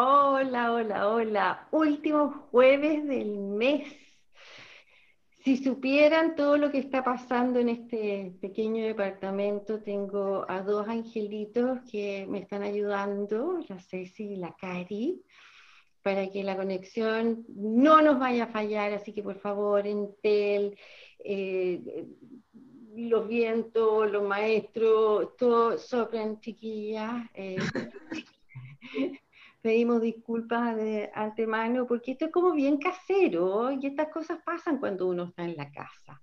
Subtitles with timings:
[0.00, 1.68] Hola, hola, hola.
[1.72, 3.92] Último jueves del mes.
[5.42, 11.80] Si supieran todo lo que está pasando en este pequeño departamento, tengo a dos angelitos
[11.90, 15.20] que me están ayudando, la Ceci y la Cari,
[16.00, 18.92] para que la conexión no nos vaya a fallar.
[18.92, 20.78] Así que por favor, Entel,
[21.24, 22.06] eh,
[22.94, 27.28] los vientos, los maestros, todo soplan chiquillas.
[27.34, 27.56] Eh,
[29.60, 35.06] pedimos disculpas de antemano porque esto es como bien casero y estas cosas pasan cuando
[35.06, 36.22] uno está en la casa.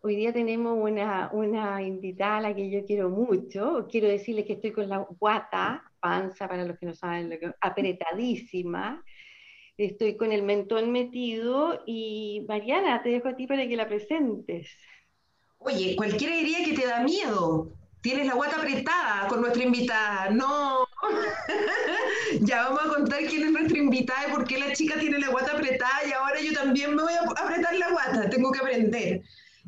[0.00, 3.88] Hoy día tenemos una, una invitada a la que yo quiero mucho.
[3.90, 7.52] Quiero decirles que estoy con la guata, panza, para los que no saben, lo que,
[7.60, 9.04] apretadísima.
[9.76, 14.70] Estoy con el mentón metido y Mariana, te dejo a ti para que la presentes.
[15.58, 17.72] Oye, cualquiera diría que te da miedo.
[18.00, 20.30] Tienes la guata apretada con nuestra invitada.
[20.30, 20.86] No.
[22.40, 25.28] ya vamos a contar quién es nuestra invitada y por qué la chica tiene la
[25.28, 28.30] guata apretada y ahora yo también me voy a apretar la guata.
[28.30, 29.22] Tengo que aprender.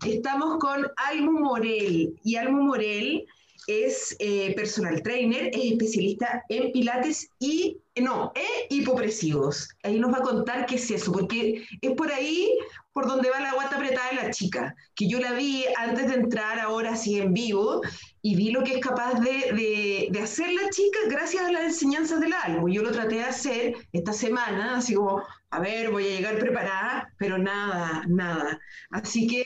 [0.06, 3.26] Estamos con Almo Morel y Almo Morel
[3.66, 8.32] es eh, personal trainer, es especialista en pilates y, no,
[8.70, 9.68] hipopresivos.
[9.82, 12.50] Ahí nos va a contar qué es eso, porque es por ahí
[12.92, 16.14] por donde va la guata apretada de la chica, que yo la vi antes de
[16.14, 17.82] entrar ahora así en vivo
[18.22, 22.20] y vi lo que es capaz de, de, hacer la chica gracias a las enseñanzas
[22.20, 22.68] del algo.
[22.68, 27.12] Yo lo traté de hacer esta semana, así como, a ver, voy a llegar preparada,
[27.16, 28.60] pero nada, nada.
[28.90, 29.44] Así que,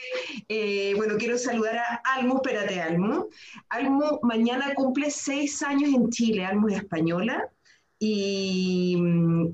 [0.49, 3.27] eh, bueno, quiero saludar a Almo, espérate, Almo.
[3.69, 7.49] Almo mañana cumple seis años en Chile, Almo es española.
[8.07, 8.95] Y,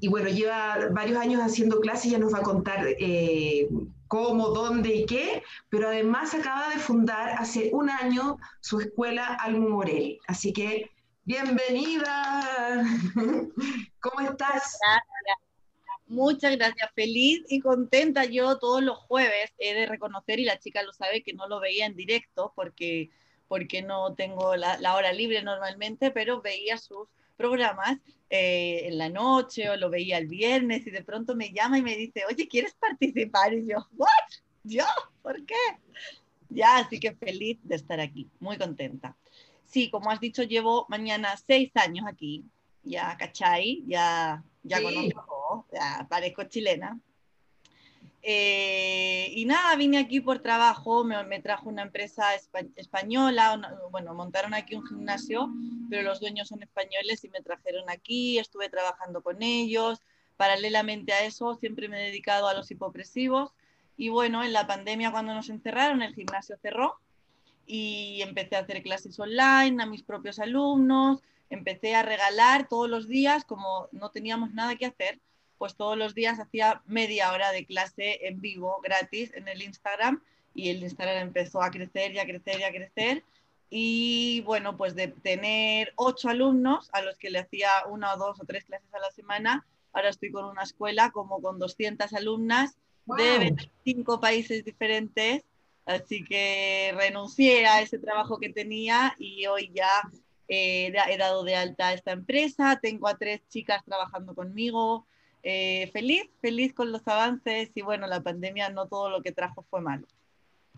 [0.02, 3.70] y, bueno, lleva varios años haciendo clases, ya nos va a contar eh,
[4.10, 9.70] cómo, dónde y qué, pero además acaba de fundar hace un año su escuela Almo
[9.70, 10.20] Morel.
[10.28, 10.92] Así que,
[11.24, 12.84] bienvenida.
[14.02, 14.78] ¿Cómo estás?
[14.82, 15.38] Gracias.
[16.08, 20.84] Muchas gracias, feliz y contenta yo todos los jueves he de reconocer, y la chica
[20.84, 23.12] lo sabe, que no lo veía en directo porque,
[23.48, 27.08] porque no tengo la, la hora libre normalmente, pero veía sus
[27.42, 27.98] programas
[28.30, 31.82] eh, en la noche o lo veía el viernes y de pronto me llama y
[31.82, 33.54] me dice, oye, ¿quieres participar?
[33.54, 34.30] Y yo, ¿what?
[34.64, 34.86] ¿Yo?
[35.22, 35.56] ¿Por qué?
[36.50, 39.18] Ya, así que feliz de estar aquí, muy contenta.
[39.66, 42.46] Sí, como has dicho, llevo mañana seis años aquí,
[42.84, 43.84] ya, ¿cachai?
[43.88, 47.00] Ya, ya conozco, ya parezco chilena.
[48.24, 52.36] Eh, y nada, vine aquí por trabajo, me, trajo una empresa
[52.76, 55.50] española, bueno, montaron aquí un gimnasio,
[55.90, 60.00] pero los dueños son españoles y me trajeron aquí, estuve trabajando con ellos.
[60.38, 63.52] Paralelamente a eso, siempre me he dedicado a los hipopresivos.
[63.98, 67.00] Y bueno, en la pandemia cuando nos encerraron, el gimnasio cerró
[67.68, 73.08] y empecé a hacer clases online a mis propios alumnos, empecé a regalar todos los
[73.08, 75.20] días, como no teníamos nada que hacer,
[75.62, 80.20] pues todos los días hacía media hora de clase en vivo, gratis, en el Instagram,
[80.56, 83.24] y el Instagram empezó a crecer y a crecer y a crecer.
[83.70, 88.42] Y bueno, pues de tener ocho alumnos a los que le hacía una o dos
[88.42, 92.76] o tres clases a la semana, ahora estoy con una escuela como con 200 alumnas
[93.06, 95.44] de 25 países diferentes.
[95.86, 99.92] Así que renuncié a ese trabajo que tenía y hoy ya
[100.48, 102.80] eh, he dado de alta a esta empresa.
[102.82, 105.06] Tengo a tres chicas trabajando conmigo.
[105.44, 109.66] Eh, feliz, feliz con los avances y bueno, la pandemia no todo lo que trajo
[109.70, 110.08] fue malo.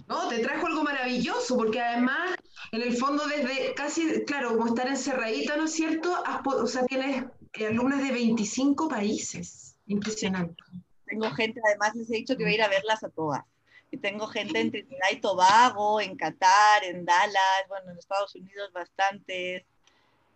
[0.08, 2.36] No, te trajo algo maravilloso, porque además,
[2.72, 6.24] en el fondo, desde casi, claro, como estar encerradita, ¿no es cierto?
[6.46, 9.76] o sea, tienes eh, alumnos de 25 países.
[9.86, 10.64] Impresionante.
[11.06, 13.44] Tengo gente, además les he dicho que voy a ir a verlas a todas.
[13.92, 18.72] Y tengo gente en Trinidad y Tobago, en Qatar, en Dallas, bueno, en Estados Unidos
[18.74, 19.64] bastantes.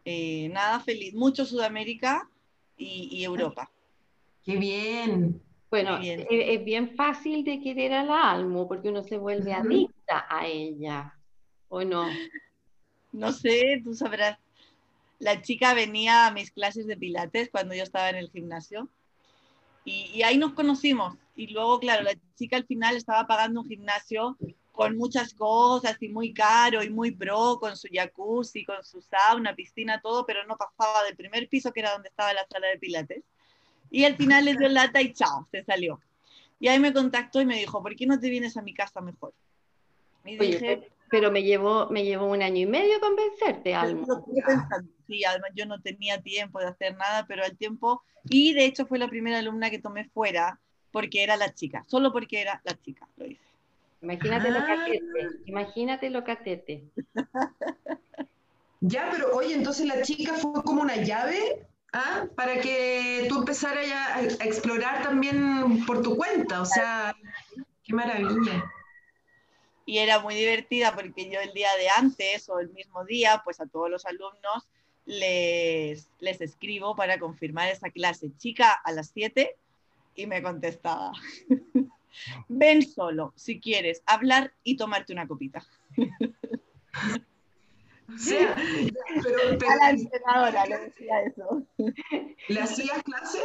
[0.06, 1.16] Eh, nada, feliz.
[1.16, 2.30] Mucho Sudamérica
[2.78, 3.72] y Europa.
[4.48, 5.42] Qué bien.
[5.70, 10.48] Bueno, Es, bien fácil de querer a la alma porque uno se vuelve adicta a
[10.48, 11.14] ella,
[11.68, 12.08] ¿o no?
[13.12, 14.40] No sé, tú sabrás.
[15.20, 18.88] La chica venía a mis clases de pilates cuando yo estaba en el gimnasio
[19.84, 21.18] y, ahí nos conocimos.
[21.36, 24.38] Y luego, claro, la chica al final estaba pagando un gimnasio
[24.72, 29.56] con muchas cosas y muy caro y muy pro, con su jacuzzi, con su sauna,
[29.56, 32.78] piscina, todo, pero no pasaba del primer piso que era donde estaba la sala de
[32.78, 33.26] pilates.
[33.90, 36.00] Y al final le dio lata y chao, se salió.
[36.60, 39.02] Y ahí me contactó y me dijo, ¿por qué no te vienes a mi casa
[39.02, 39.34] mejor?
[40.26, 44.06] Y dije, pero me llevó, me llevó un año y medio convencerte, Alma.
[45.08, 48.86] Sí, además yo no tenía tiempo de hacer nada, pero al tiempo, y de hecho
[48.86, 50.60] fue la primera alumna que tomé fuera
[50.92, 53.42] porque era la chica, solo porque era la chica, lo hice.
[54.02, 54.66] Imagínate lo ah.
[54.66, 56.84] catete, imagínate lo catete.
[58.82, 62.26] ya, pero oye, entonces la chica fue como una llave ¿ah?
[62.36, 66.62] para que tú empezaras a, explorar también por tu cuenta.
[66.62, 67.16] O sea,
[67.84, 68.72] qué maravilla.
[69.86, 73.62] Y era muy divertida porque yo el día de antes o el mismo día, pues
[73.62, 74.68] a todos los alumnos
[75.06, 78.32] les, les escribo para confirmar esa clase.
[78.38, 79.56] Chica, a las 7
[80.16, 81.14] y me contestaba.
[82.50, 85.66] Ven solo, si quieres, hablar y tomarte una copita.
[88.14, 91.64] O sea, pero, pero- A la entrenadora le decía eso.
[92.48, 93.40] ¿le hacías clase?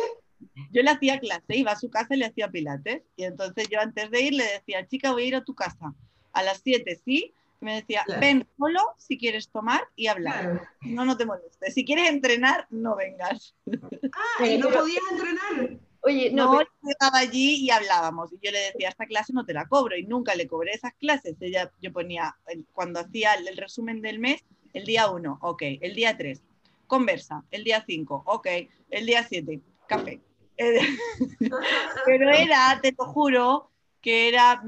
[0.72, 3.02] Yo le hacía clase, iba a su casa y le hacía pilates.
[3.16, 5.94] Y entonces yo antes de ir le decía, chica, voy a ir a tu casa.
[6.32, 7.32] A las 7, sí.
[7.60, 8.20] Y me decía, Claro.
[8.20, 10.40] ven solo si quieres tomar y hablar.
[10.42, 10.68] Claro.
[10.82, 11.74] No, no te molestes.
[11.74, 13.54] Si quieres entrenar, no vengas.
[13.68, 15.78] Ah, y no podías entrenar.
[16.04, 18.32] Oye, no, No, pero- llegaba allí y hablábamos.
[18.32, 19.96] Y yo le decía, esta clase no te la cobro.
[19.96, 21.36] Y nunca le cobré esas clases.
[21.40, 25.62] Ella, yo ponía, el- cuando hacía el, resumen del mes, el día 1, ok.
[25.80, 26.42] El día 3,
[26.86, 27.44] conversa.
[27.50, 28.46] El día 5, ok.
[28.90, 30.20] El día 7, café.
[30.56, 30.80] Eh,
[32.06, 33.70] Pero era, te lo juro,
[34.00, 34.62] que era,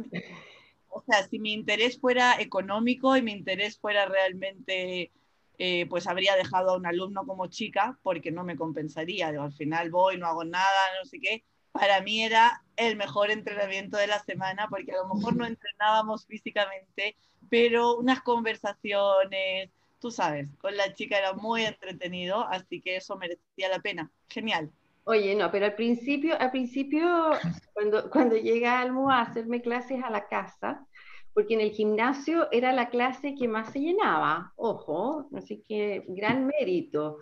[0.88, 5.10] o sea, si mi interés fuera económico y mi interés fuera realmente,
[5.58, 9.30] eh, pues habría dejado a un alumno como chica porque no me compensaría.
[9.30, 11.44] Digo, al final voy, no hago nada, no sé qué.
[11.72, 16.26] Para mí era el mejor entrenamiento de la semana porque a lo mejor no entrenábamos
[16.26, 17.16] físicamente,
[17.48, 19.70] pero unas conversaciones,
[20.00, 24.10] tú sabes, con la chica era muy entretenido, así que eso merecía la pena.
[24.28, 24.70] Genial.
[25.06, 27.32] Oye, no, pero al principio, al principio,
[27.74, 30.86] cuando, cuando llega Almo a hacerme clases a la casa,
[31.34, 36.46] porque en el gimnasio era la clase que más se llenaba, ojo, así que gran
[36.46, 37.19] mérito.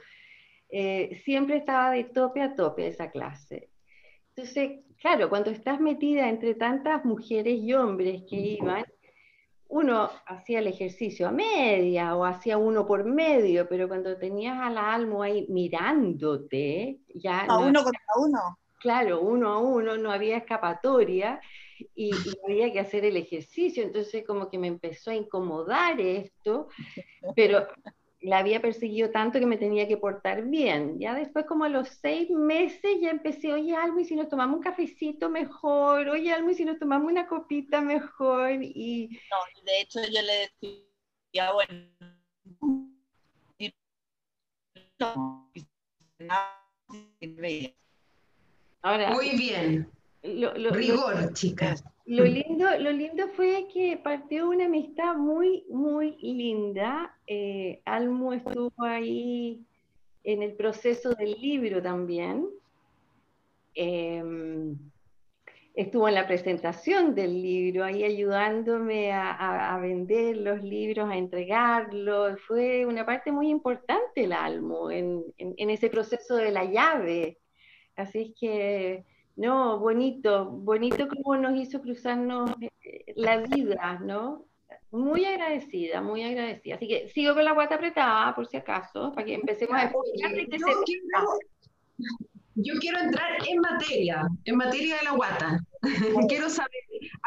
[0.71, 3.71] Eh, siempre estaba de tope a tope esa clase.
[4.35, 8.85] Entonces, claro, cuando estás metida entre tantas mujeres y hombres que iban,
[9.69, 14.71] uno hacía el ejercicio a media o hacía uno por medio, pero cuando tenías a
[14.71, 18.59] la almo ahí mirándote, ya A no- uno contra uno.
[18.79, 21.41] claro, uno a uno, no había escapatoria
[21.95, 26.69] y, y había que hacer el ejercicio, entonces como que me empezó a incomodar esto,
[27.35, 27.67] pero
[28.23, 30.99] la había perseguido tanto que me tenía que portar bien.
[30.99, 34.57] Ya después, como a los seis meses, ya empecé, oye, Almo, y si nos tomamos
[34.57, 39.81] un cafecito mejor, oye, Almo, y si nos tomamos una copita mejor, y No, de
[39.81, 41.75] hecho yo le decía, bueno,
[43.59, 43.75] y
[45.01, 45.67] no, y
[46.21, 46.63] nada,
[48.83, 49.91] ahora, Muy bien.
[50.23, 51.85] Lo, lo- lo- Rigor, chicas.
[52.07, 57.17] Lo lindo, lo lindo fue que partió una amistad muy, muy linda.
[57.27, 59.65] Eh, Almo estuvo ahí
[60.25, 62.47] en el proceso del libro también.
[63.75, 64.23] Eh,
[65.75, 71.17] estuvo en la presentación del libro, ahí ayudándome a, a- a vender los libros, a
[71.17, 72.41] entregarlos.
[72.47, 77.39] Fue una parte muy importante el Almo en, en- en ese proceso de la llave.
[77.97, 79.05] Así es que,
[79.37, 84.45] no, bonito, bonito como nos hizo cruzarnos eh, la vida, ¿no?
[84.91, 86.75] Muy agradecida, muy agradecida.
[86.75, 90.33] Así que sigo con la guata apretada, por si acaso, para que empecemos a explicar
[90.33, 91.29] de qué Yo se quiero,
[92.57, 95.59] yo quiero entrar en materia, en materia de la guata.
[96.29, 96.71] quiero saber,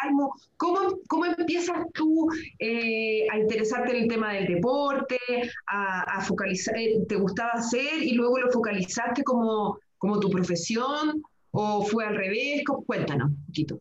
[0.03, 2.27] Almo, ¿cómo, cómo empiezas tú
[2.59, 5.17] eh, a interesarte en el tema del deporte,
[5.65, 11.23] a, a focalizar, eh, te gustaba hacer y luego lo focalizaste como, como tu profesión
[11.55, 12.63] o fue al revés?
[12.65, 13.79] Cu- Cuéntanos un.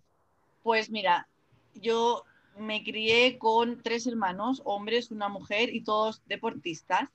[0.63, 1.29] Pues mira,
[1.75, 2.25] yo
[2.59, 7.09] me crié con tres hermanos, hombres, una mujer y todos deportistas.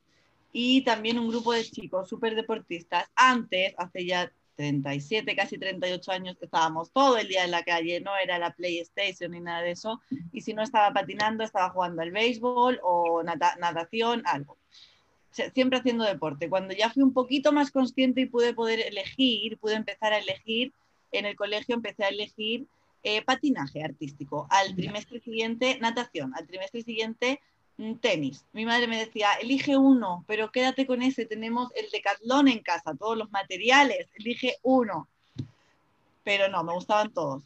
[0.51, 3.05] Y también un grupo de chicos súper deportistas.
[3.15, 8.11] Antes, hace ya 37, casi 38 años, estábamos todo el día en la calle, no
[8.17, 10.01] era la PlayStation ni nada de eso.
[10.33, 14.57] Y si no estaba patinando, estaba jugando al béisbol o nata- natación, algo.
[15.31, 16.49] Sea, siempre haciendo deporte.
[16.49, 20.73] Cuando ya fui un poquito más consciente y pude poder elegir, pude empezar a elegir,
[21.11, 22.67] en el colegio empecé a elegir
[23.03, 27.39] eh, patinaje artístico, al trimestre siguiente natación, al trimestre siguiente
[27.77, 28.45] mm, tenis.
[28.51, 32.95] Mi madre me decía, elige uno, pero quédate con ese, tenemos el decatlón en casa,
[32.99, 35.07] todos los materiales, elige uno.
[36.25, 37.43] Pero no, me gustaban todos.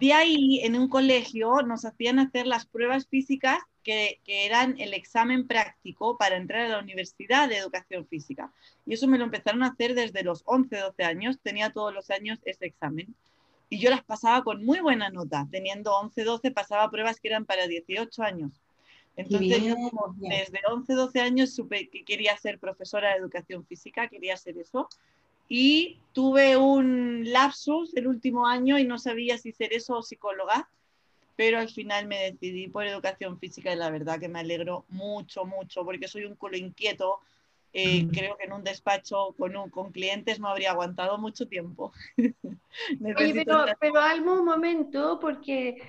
[0.00, 4.94] De ahí, en un colegio, nos hacían hacer las pruebas físicas que, que eran el
[4.94, 8.52] examen práctico para entrar a la Universidad de Educación Física.
[8.86, 12.10] Y eso me lo empezaron a hacer desde los 11, 12 años, tenía todos los
[12.10, 13.14] años ese examen
[13.74, 15.48] y yo las pasaba con muy buena nota.
[15.50, 18.52] Teniendo 11, 12, pasaba pruebas que eran para 18 años.
[19.16, 20.30] Entonces, yo bien, como bien.
[20.30, 24.88] desde 11, 12 años supe que quería ser profesora de educación física, quería hacer eso.
[25.48, 30.68] Y tuve un lapsus el último año y no sabía si ser eso o psicóloga,
[31.36, 35.44] pero al final me decidí por educación física y la verdad que me alegro mucho,
[35.44, 37.20] mucho, porque soy un culo inquieto
[37.76, 41.92] eh, creo que en un despacho con, con clientes no habría aguantado mucho tiempo.
[42.16, 45.82] Oye, pero, pero un momento, porque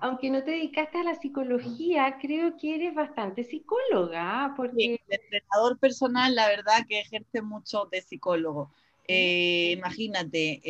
[0.00, 4.54] aunque no te dedicaste a la psicología, creo que eres bastante psicóloga.
[4.56, 4.94] Porque...
[5.06, 8.72] el entrenador personal, la verdad, que ejerce mucho de psicólogo.
[9.08, 10.60] Eh, imagínate,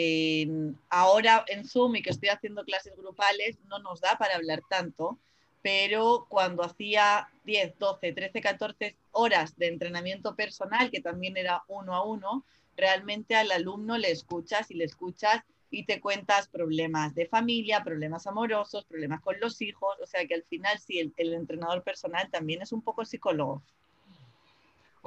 [0.88, 5.18] ahora en Zoom y que estoy haciendo clases grupales, no nos da para hablar tanto,
[5.62, 11.94] pero cuando hacía 10, 12, 13, 14 horas de entrenamiento personal, que también era uno
[11.94, 12.44] a uno,
[12.76, 18.26] realmente al alumno le escuchas y le escuchas y te cuentas problemas de familia, problemas
[18.26, 22.30] amorosos, problemas con los hijos, o sea que al final sí, el, el entrenador personal
[22.30, 23.62] también es un poco psicólogo.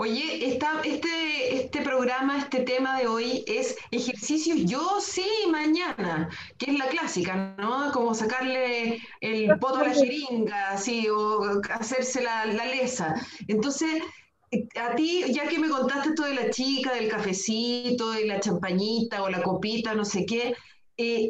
[0.02, 6.72] Oye, esta, este, este programa, este tema de hoy es ejercicios yo sí mañana, que
[6.72, 7.92] es la clásica, ¿no?
[7.92, 13.14] Como sacarle el poto a la jeringa, así, o hacerse la, la lesa.
[13.50, 14.02] Entonces,
[14.82, 19.22] a ti, ya que me contaste esto de la chica, del cafecito, de la champañita
[19.22, 20.54] o la copita, no sé qué,
[20.96, 21.30] eh,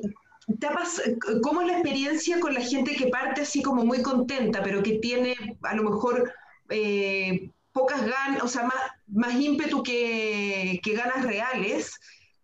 [1.41, 4.99] ¿cómo es la experiencia con la gente que parte así como muy contenta, pero que
[4.99, 6.31] tiene a lo mejor...
[6.69, 7.49] Eh,
[7.79, 8.75] pocas ganas, o sea, más,
[9.07, 11.97] más ímpetu que, ganas reales,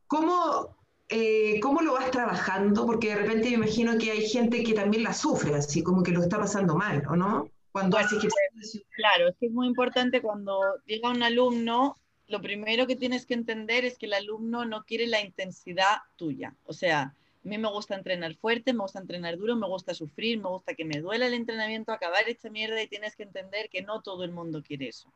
[0.08, 0.78] ¿cómo,
[1.10, 2.86] eh, ¿cómo lo vas trabajando?
[2.86, 6.12] Porque de repente me imagino que hay gente que también la sufre, así como que
[6.12, 7.50] lo está pasando mal, ¿o no?
[7.74, 12.96] Cuando hace Claro, es que es muy importante cuando llega un alumno, lo primero que
[12.96, 16.56] tienes que entender es que el alumno no quiere la intensidad tuya.
[16.66, 17.14] O sea, a
[17.48, 20.86] mí me gusta entrenar fuerte, me gusta entrenar duro, me gusta sufrir, me gusta que
[20.86, 24.32] me duela el entrenamiento, acabar esta mierda y tienes que entender que no todo el
[24.32, 25.12] mundo quiere eso.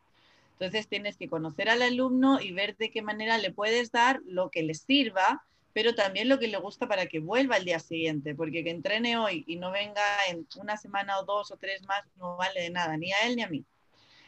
[0.59, 4.49] Entonces tienes que conocer al alumno y ver de qué manera le puedes dar lo
[4.49, 8.35] que le sirva, pero también lo que le gusta para que vuelva al día siguiente,
[8.35, 12.03] porque que entrene hoy y no venga en una semana o dos o tres más
[12.17, 13.63] no vale de nada, ni a él ni a mí.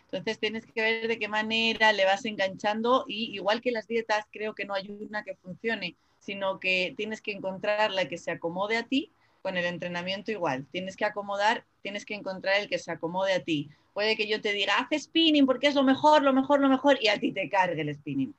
[0.06, 4.26] Entonces tienes que ver de qué manera le vas enganchando y igual que las dietas,
[4.32, 8.32] creo que no hay una que funcione, sino que tienes que encontrar la que se
[8.32, 9.12] acomode a ti,
[9.42, 13.44] con el entrenamiento igual, tienes que acomodar, tienes que encontrar el que se acomode a
[13.44, 13.70] ti.
[13.94, 16.98] Puede que yo te diga, haz spinning porque es lo mejor, lo mejor, lo mejor,
[17.02, 18.34] y a ti te cargue el spinning.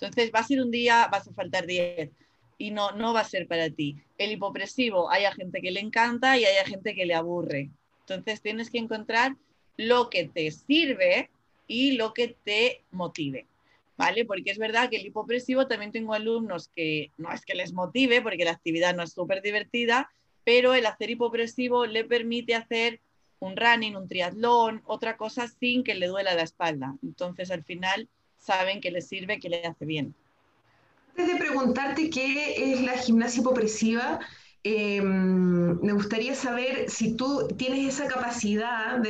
[0.00, 2.10] Entonces vas a ir un día, vas a faltar 10
[2.58, 3.96] y no, no va a ser para ti.
[4.18, 7.70] El hipopresivo, hay gente que le encanta y hay gente que le aburre.
[8.00, 9.36] Entonces tienes que encontrar
[9.76, 11.30] lo que te sirve
[11.66, 13.46] y lo que te motive.
[13.96, 14.24] ¿Vale?
[14.24, 18.22] Porque es verdad que el hipopresivo también tengo alumnos que no es que les motive
[18.22, 20.10] porque la actividad no es súper divertida,
[20.44, 23.00] pero el hacer hipopresivo le permite hacer
[23.40, 26.94] un running, un triatlón, otra cosa sin que le duela la espalda.
[27.02, 28.08] Entonces, al final,
[28.38, 30.14] saben que le sirve, que le hace bien.
[31.10, 34.18] Antes de preguntarte qué es la gimnasia hipopresiva,
[34.62, 39.00] em, me gustaría saber si tú tienes esa capacidad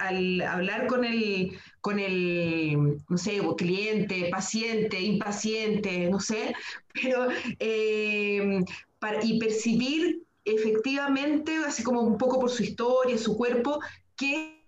[0.00, 6.54] al, hablar con el, con el, no sé, cliente, paciente, impaciente, no sé,
[6.92, 7.28] pero
[7.60, 8.64] em,
[8.98, 13.80] para, y percibir efectivamente, así como un poco por su historia, su cuerpo,
[14.16, 14.64] qué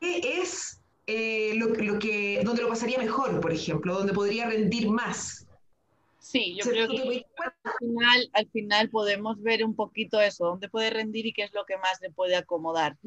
[0.00, 5.46] es eh, lo, lo, que, donde lo pasaría mejor, por ejemplo, donde podría rendir más.
[6.18, 10.90] Sí, yo creo que al final, al final podemos ver un poquito eso, dónde puede
[10.90, 12.98] rendir y qué es lo que más le puede acomodar.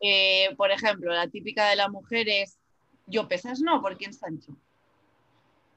[0.00, 2.56] Eh, por ejemplo, la típica de la mujer es,
[3.06, 4.56] yo pesas no, porque ensancho.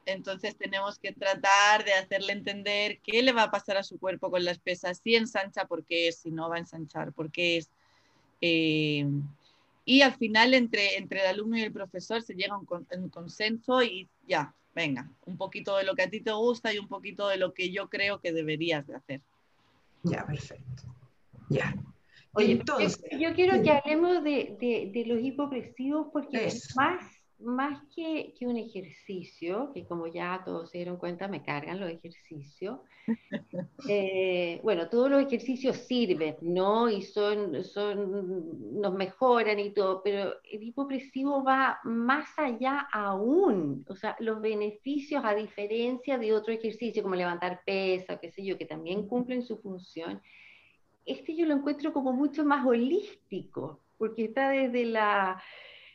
[0.06, 4.32] Entonces tenemos que tratar de hacerle entender qué le va a pasar a su cuerpo
[4.32, 7.58] con las pesas, si ensancha, por qué es, si no va a ensanchar, por qué
[7.58, 7.70] es.
[8.42, 9.06] Eh,
[9.86, 13.82] y al final entre, entre el alumno y el profesor se llega a un, consenso
[13.84, 17.28] y ya, venga, un poquito de lo que a ti te gusta y un poquito
[17.28, 19.22] de lo que yo creo que deberías de hacer.
[20.04, 20.84] Ya, perfecto.
[21.50, 21.76] Ya.
[22.34, 27.04] Oye, Entonces, yo, quiero que hablemos de, de, los hipopresivos porque es más
[27.44, 31.90] más que, que, un ejercicio, que como ya todos se dieron cuenta, me cargan los
[31.90, 32.80] ejercicios.
[33.90, 36.88] Eh, bueno, todos los ejercicios sirven, ¿no?
[36.88, 43.84] Y son, son, nos mejoran y todo, pero el hipopresivo va más allá aún.
[43.90, 48.58] O sea, los beneficios, a diferencia de otro ejercicio como levantar pesa, qué sé yo,
[48.58, 50.22] que también cumplen su función,
[51.06, 55.42] este yo lo encuentro como mucho más holístico, porque está desde la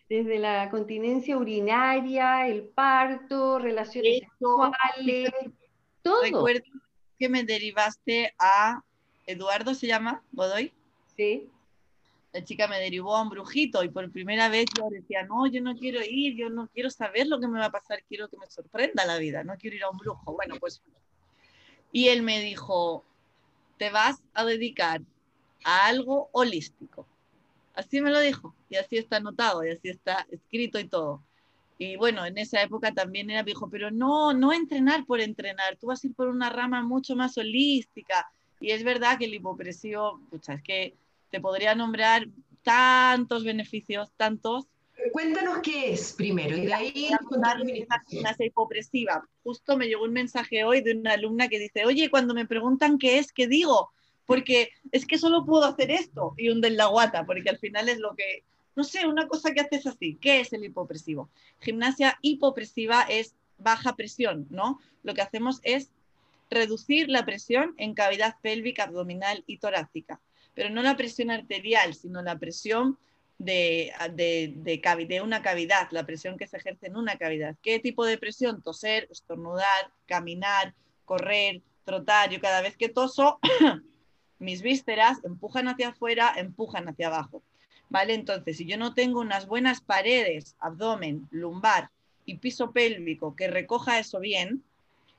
[0.08, 5.32] desde la continencia urinaria, el parto, relaciones sexuales,
[6.02, 6.22] todo.
[6.22, 6.64] Recuerdo
[7.18, 8.82] que me derivaste a
[9.26, 10.22] Eduardo, ¿se llama?
[10.32, 10.72] ¿Godoy?
[11.16, 11.48] Sí.
[12.32, 15.62] La chica me derivó a un brujito y por primera vez yo decía, no, yo
[15.62, 18.36] no quiero ir, yo no quiero saber lo que me va a pasar, quiero que
[18.36, 20.34] me sorprenda la vida, no quiero ir a un brujo.
[20.34, 20.82] Bueno, pues...
[21.92, 23.04] Y él me dijo,
[23.78, 25.00] te vas a dedicar
[25.64, 27.06] a algo holístico.
[27.76, 31.22] Así me lo dijo y así está anotado y así está escrito y todo.
[31.78, 35.88] Y bueno, en esa época también era, dijo, pero no, no entrenar por entrenar, tú
[35.88, 38.26] vas a ir por una rama mucho más holística.
[38.60, 40.94] Y es verdad que el hipopresivo, pucha, es que
[41.30, 42.26] te podría nombrar
[42.62, 44.64] tantos beneficios, tantos.
[45.12, 47.10] Cuéntanos qué es primero y de ahí
[48.10, 49.28] la hipopresiva.
[49.44, 52.96] Justo me llegó un mensaje hoy de una alumna que dice, oye, cuando me preguntan
[52.96, 53.92] qué es, ¿qué digo?
[54.26, 57.98] Porque es que solo puedo hacer esto y hunden la guata, porque al final es
[57.98, 58.44] lo que
[58.76, 60.18] no sé, una cosa que haces así.
[60.20, 61.30] ¿Qué es el hipopresivo?
[61.60, 64.78] Gimnasia hipopresiva es baja presión, ¿no?
[65.02, 65.90] Lo que hacemos es
[66.50, 70.20] reducir la presión en cavidad pélvica, abdominal y torácica,
[70.54, 72.98] pero no la presión arterial, sino la presión
[73.38, 77.56] de, de, una cavidad, la presión que se ejerce en una cavidad.
[77.62, 78.62] ¿Qué tipo de presión?
[78.62, 80.74] Toser, estornudar, caminar,
[81.06, 82.30] correr, trotar.
[82.30, 83.38] Yo cada vez que toso,
[84.38, 87.42] mis vísceras empujan hacia afuera, empujan hacia abajo.
[87.88, 88.14] ¿vale?
[88.14, 91.90] Entonces, si yo no tengo unas buenas paredes, abdomen, lumbar
[92.24, 94.62] y piso pélvico que recoja eso bien,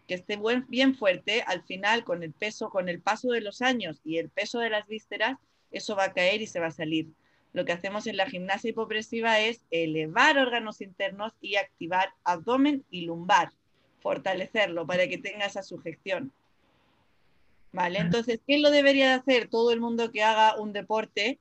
[0.07, 3.99] que esté bien fuerte, al final con el peso, con el paso de los años
[4.03, 5.37] y el peso de las vísceras,
[5.71, 7.07] eso va a caer y se va a salir.
[7.53, 13.01] Lo que hacemos en la gimnasia hipopresiva es elevar órganos internos y activar abdomen y
[13.01, 13.51] lumbar,
[13.99, 16.31] fortalecerlo para que tenga esa sujeción.
[17.77, 17.99] ¿Vale?
[17.99, 21.37] Entonces, ¿qué lo debería de hacer todo el mundo que haga un deporte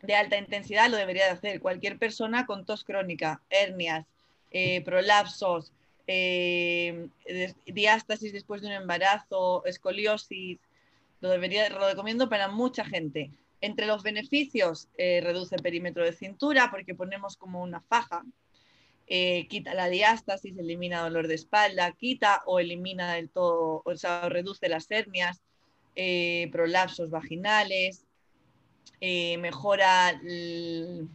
[0.00, 4.06] de alta intensidad lo debería de hacer cualquier persona con tos crónica, hernias,
[4.50, 5.70] eh, prolapsos,
[6.06, 7.08] eh,
[7.66, 10.58] diástasis después de un embarazo, escoliosis,
[11.20, 13.30] lo, debería, lo recomiendo para mucha gente.
[13.60, 18.24] Entre los beneficios, eh, reduce el perímetro de cintura porque ponemos como una faja,
[19.06, 24.68] quita la diástasis, elimina dolor de espalda, quita o elimina del todo, o sea, reduce
[24.68, 25.42] las hernias,
[26.50, 28.04] prolapsos vaginales,
[29.00, 31.08] eh, mejora el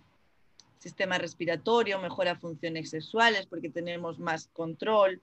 [0.78, 5.22] sistema respiratorio, mejora funciones sexuales porque tenemos más control,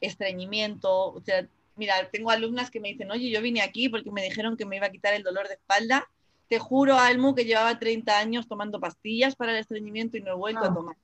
[0.00, 1.12] estreñimiento.
[1.12, 4.56] O sea, mira, tengo alumnas que me dicen, oye, yo vine aquí porque me dijeron
[4.56, 6.08] que me iba a quitar el dolor de espalda.
[6.48, 10.36] Te juro, Almu, que llevaba 30 años tomando pastillas para el estreñimiento y no he
[10.36, 10.74] vuelto a ah.
[10.74, 10.96] tomar.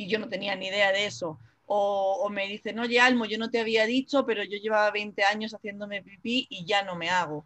[0.00, 1.38] Y yo no tenía ni idea de eso.
[1.66, 5.52] O, me dicen, oye, Almo, yo no te había dicho, pero yo llevaba 20 años
[5.52, 7.44] haciéndome pipí y ya no me hago.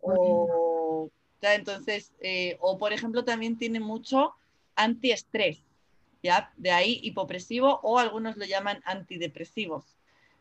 [0.00, 1.10] O,
[1.42, 4.34] entonces, eh, o por ejemplo, también tiene mucho
[4.76, 5.58] antiestrés,
[6.22, 6.52] ¿ya?
[6.56, 9.84] De ahí hipopresivo o algunos lo llaman antidepresivos.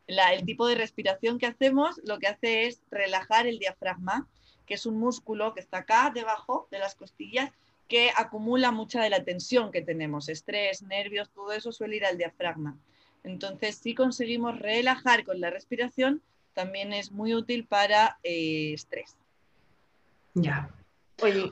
[0.05, 4.27] el tipo de respiración que hacemos lo que hace es relajar el diafragma,
[4.67, 7.51] que es un músculo que está acá debajo de las costillas
[7.87, 12.17] que acumula mucha de la tensión que tenemos, estrés, nervios, todo eso suele ir al
[12.17, 12.77] diafragma.
[13.23, 16.21] Entonces, si conseguimos relajar con la respiración,
[16.53, 19.17] también es muy útil para eh, estrés.
[20.33, 20.69] Ya,
[21.21, 21.51] Oye,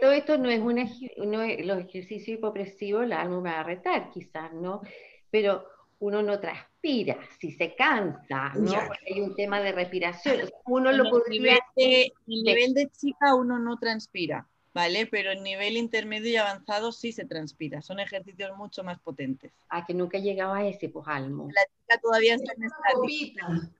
[0.00, 0.84] todo esto no es, una,
[1.16, 4.82] no los ejercicios hipopresivos, la alma me va a retar quizás, ¿no?
[5.30, 5.66] Pero
[6.00, 8.72] uno no transpira, si se cansa, ¿no?
[9.06, 10.48] Hay un tema de respiración.
[10.66, 11.58] Uno lo podría...
[11.74, 15.06] El nivel, de, chica uno no transpira, ¿vale?
[15.06, 17.82] Pero en nivel intermedio y avanzado sí se transpira.
[17.82, 19.52] Son ejercicios mucho más potentes.
[19.68, 21.48] Ah, que nunca llegaba a ese, pues, Almo.
[21.54, 23.70] La chica todavía está en esta...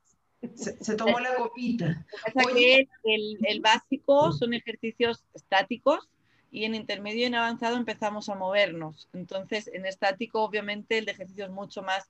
[0.54, 2.06] Se, tomó la copita.
[3.02, 6.08] el, básico son ejercicios estáticos
[6.52, 9.08] y en intermedio y en avanzado empezamos a movernos.
[9.12, 12.08] Entonces, en estático, obviamente, el de ejercicio es mucho más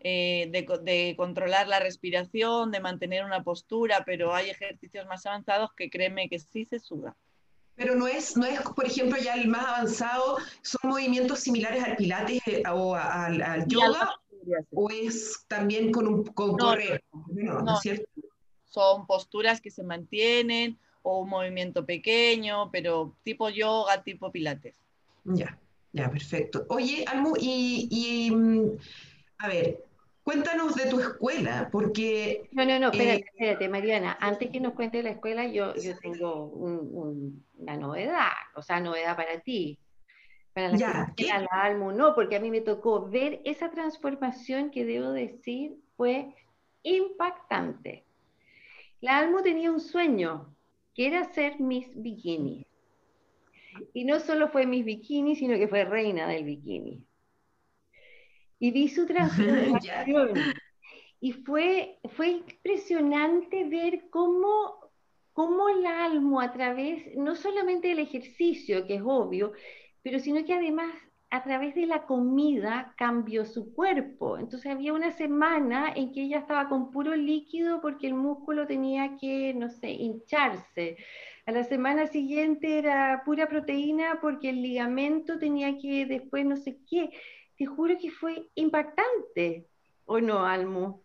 [0.00, 5.90] eh, de, controlar la respiración, de mantener una postura, pero hay ejercicios más avanzados que
[5.90, 7.16] créeme que sí se suda.
[7.78, 11.96] Pero no es, no es, por ejemplo, ya el más avanzado, son movimientos similares al
[11.96, 14.18] pilates eh, o al yoga
[14.72, 17.04] o es también con, un, con correr?
[17.12, 17.78] No,
[18.64, 24.74] Son posturas que se mantienen o un movimiento pequeño, pero tipo yoga, tipo pilates.
[25.24, 25.58] Ya,
[25.92, 26.66] ya, perfecto.
[26.68, 28.70] Oye, Almu, y, mm,
[29.38, 29.84] a ver,
[30.28, 32.50] cuéntanos de tu escuela, porque...
[32.52, 34.18] No, no, no, espérate, eh, espérate, Mariana.
[34.20, 39.40] Antes que nos cuente la escuela, yo, yo tengo una novedad, o sea, novedad para
[39.40, 39.78] ti
[40.52, 40.76] para la
[41.16, 45.78] ya, la alma no, porque a mí me tocó ver esa transformación que debo decir
[45.96, 46.34] fue
[46.82, 48.04] impactante.
[49.00, 50.54] La alma tenía un sueño,
[50.94, 52.66] que era ser Miss Bikini.
[53.94, 57.02] Y no solo fue Miss Bikini, sino que fue reina del bikini.
[58.58, 60.30] Y vi su transformación.
[61.20, 64.74] y fue, fue impresionante ver cómo,
[65.32, 69.52] cómo la alma a través, no solamente del ejercicio, que es obvio,
[70.02, 70.92] pero sino que además
[71.30, 74.38] a través de la comida cambió su cuerpo.
[74.38, 79.16] Entonces había una semana en que ella estaba con puro líquido porque el músculo tenía
[79.20, 80.96] que, no sé, hincharse.
[81.46, 86.78] A la semana siguiente era pura proteína porque el ligamento tenía que después no sé
[86.88, 87.10] qué.
[87.58, 89.66] Te juro que fue impactante,
[90.06, 91.02] ¿o no, Almo?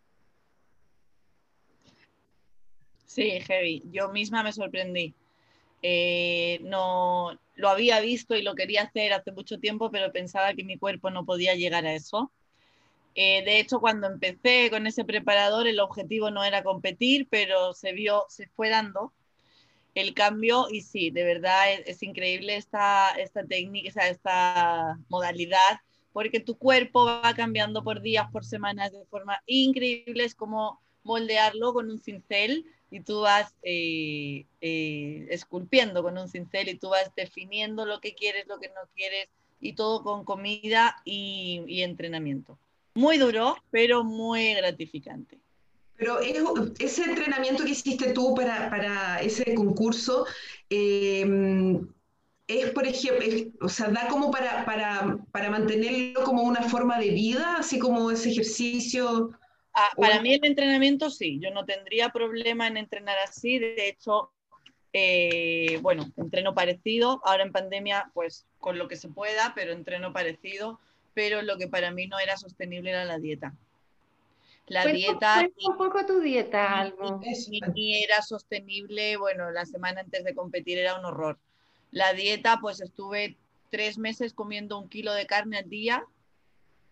[3.06, 3.84] Sí, heavy.
[3.92, 5.16] Yo misma me sorprendí.
[5.82, 10.64] Eh, no lo había visto y lo quería hacer hace mucho tiempo, pero pensaba que
[10.64, 12.32] mi cuerpo no podía llegar a eso.
[13.16, 17.94] Eh, de hecho, cuando empecé con ese preparador, el objetivo no era competir, pero se
[17.94, 19.14] vio, se fue dando
[19.96, 25.82] el cambio y sí, de verdad es, increíble esta, esta técnica, esta modalidad,
[26.14, 31.74] porque tu cuerpo va cambiando por días, por semanas, de forma increíble, es como moldearlo
[31.74, 37.12] con un cincel y tú vas eh, eh, esculpiendo con un cincel y tú vas
[37.16, 39.28] definiendo lo que quieres, lo que no quieres
[39.60, 42.58] y todo con comida y entrenamiento.
[42.94, 45.40] Muy duro, pero muy gratificante.
[45.96, 46.20] Pero
[46.80, 50.26] ese entrenamiento que hiciste tú para, ese concurso,
[50.70, 51.26] eh,
[52.48, 53.26] es, por ejemplo,
[53.62, 58.32] o sea, da como para, para, mantenerlo como una forma de vida, así como ese
[58.32, 59.32] ejercicio.
[59.74, 64.32] Ah, para mí el entrenamiento sí, yo no tendría problema en entrenar así, de hecho,
[64.92, 70.14] eh, bueno, entreno parecido, ahora en pandemia, pues con lo que se pueda, pero entreno
[70.14, 70.80] parecido,
[71.14, 73.54] pero lo que para mí no era sostenible era la dieta.
[74.68, 75.48] La dieta...
[75.68, 77.20] un poco tu dieta, algo.
[77.74, 81.38] Ni, era sostenible, bueno, la semana antes de competir era un horror.
[81.94, 83.38] La dieta, pues estuve
[83.70, 86.04] tres meses comiendo un kilo de carne al día.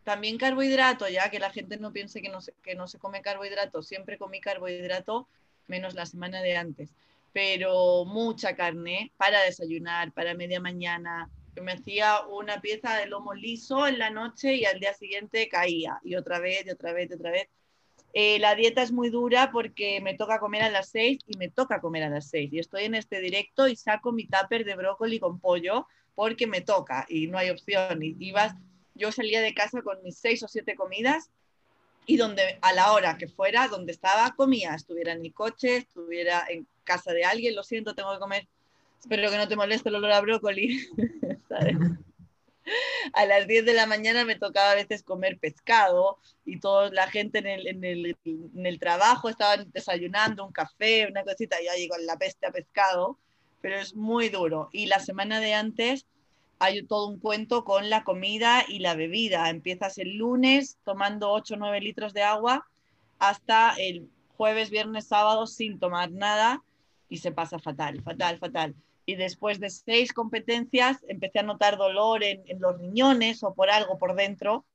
[0.03, 3.23] También carbohidrato, ya que la gente no piense que no se, que no se come
[3.23, 3.81] carbohidrato.
[3.81, 5.27] Siempre comí carbohidrato,
[5.65, 6.95] menos la semana de antes.
[7.33, 13.87] Pero mucha carne para desayunar, para media mañana, me hacía una pieza de lomo liso
[13.87, 17.13] en la noche y al día siguiente caía y otra vez y otra vez y
[17.15, 17.49] otra vez.
[18.13, 21.49] Eh, la dieta es muy dura porque me toca comer a las 6 y me
[21.49, 22.51] toca comer a las 6.
[22.53, 26.61] Y estoy en este directo y saco mi tupper de brócoli con pollo porque me
[26.61, 28.03] toca y no hay opción.
[28.03, 28.53] Y ibas,
[28.95, 31.31] yo salía de casa con mis 6 o 7 comidas
[32.05, 34.75] y donde a la hora que fuera, donde estaba, comía.
[34.75, 38.47] Estuviera en mi coche, estuviera en casa de alguien, lo siento, tengo que comer.
[38.99, 40.79] Espero que no te moleste el olor a brócoli.
[43.13, 47.07] a las 10 de la mañana me tocaba a veces comer pescado y toda la
[47.07, 51.67] gente en el, en el, en el trabajo estaban desayunando un café, una cosita, y
[51.67, 53.17] ahí con la peste a pescado,
[53.61, 54.69] pero es muy duro.
[54.71, 56.05] Y la semana de antes
[56.59, 59.49] hay todo un cuento con la comida y la bebida.
[59.49, 62.67] Empiezas el lunes tomando 8 o 9 litros de agua
[63.19, 66.63] hasta el jueves, viernes, sábado sin tomar nada
[67.09, 72.23] y se pasa fatal, fatal, fatal y después de seis competencias empecé a notar dolor
[72.23, 74.65] en, los riñones o por algo por dentro.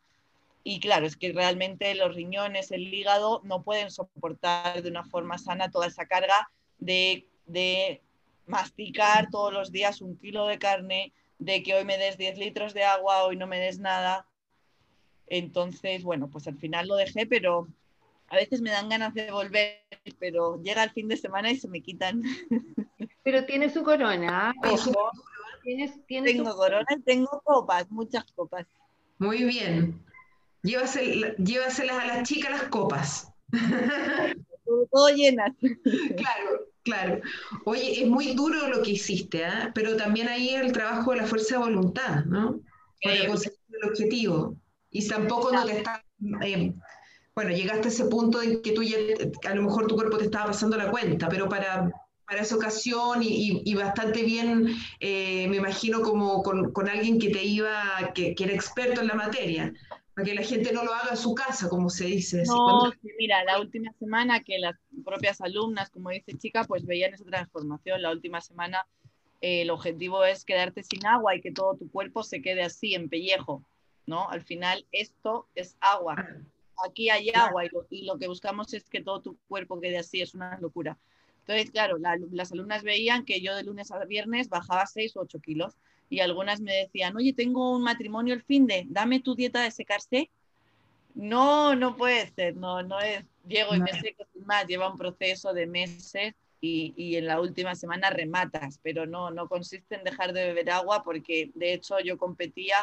[0.65, 5.39] Y claro, es que realmente los riñones, el hígado no pueden soportar de una forma
[5.39, 8.03] sana toda esa carga de, de
[8.47, 12.75] masticar todos los días un kilo de carne, de que hoy me des 10 litros
[12.75, 14.27] de agua, hoy no me des nada.
[15.29, 17.69] Entonces, bueno, pues al final lo dejé, pero
[18.29, 19.83] a veces me dan ganas de volver,
[20.19, 22.23] pero llega el fin de semana y se me quitan.
[23.27, 24.55] Pero tiene su corona.
[26.07, 28.65] tengo corona y tengo copas, muchas copas.
[29.19, 30.01] Muy bien.
[30.63, 33.33] llévaselas a las chicas las copas.
[34.93, 35.51] Todo, llenas.
[36.17, 37.21] Claro, claro.
[37.65, 39.73] Oye, es muy duro lo que hiciste, ¿eh?
[39.75, 42.61] pero también ahí el trabajo de la fuerza de voluntad, ¿no?
[43.03, 44.55] Para conseguir el objetivo.
[44.91, 46.01] Y tampoco no te está...
[46.43, 46.73] Eh,
[47.35, 48.99] bueno, llegaste a ese punto en que tú ya,
[49.51, 51.93] a lo mejor tu cuerpo te estaba pasando la cuenta, pero para
[52.27, 58.13] para esa ocasión y, bastante bien, eh, me imagino, como con, alguien que te iba,
[58.15, 59.73] que, era experto en la materia,
[60.15, 62.43] para que la gente no lo haga en su casa, como se dice.
[62.47, 67.25] No, mira, la última semana que las propias alumnas, como dice chica, pues veían esa
[67.25, 68.03] transformación.
[68.03, 68.87] La última semana
[69.41, 72.95] eh, el objetivo es quedarte sin agua y que todo tu cuerpo se quede así,
[72.95, 73.63] en pellejo,
[74.07, 74.29] ¿no?
[74.29, 76.17] Al final esto es agua.
[76.19, 76.89] Ah.
[76.89, 80.21] Aquí hay agua y y lo que buscamos es que todo tu cuerpo quede así,
[80.21, 80.99] es una locura.
[81.47, 81.97] Entonces, claro,
[82.33, 85.77] las alumnas veían que yo de lunes a viernes bajaba 6 o 8 kilos
[86.11, 89.71] y algunas me decían, oye, tengo un matrimonio el fin de, dame tu dieta de
[89.71, 90.29] secarse.
[91.15, 94.99] No, no puede ser, no, no es, llego y me seco sin más, lleva un
[94.99, 100.05] proceso de meses y, y, en la última semana rematas, pero no, no consiste en
[100.05, 102.77] dejar de beber agua porque de hecho yo competía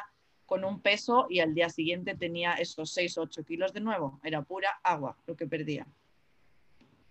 [0.46, 4.20] con un peso y al día siguiente tenía esos 6 o 8 kilos de nuevo,
[4.24, 5.86] era pura agua lo que perdía.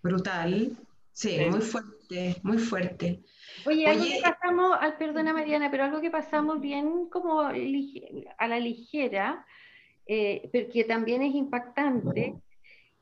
[0.01, 0.75] Brutal.
[1.13, 3.23] Sí, muy fuerte, muy fuerte.
[3.65, 9.45] Oye, algo que pasamos, perdona Mariana, pero algo que pasamos bien como a la ligera,
[10.07, 12.35] eh, porque también es impactante,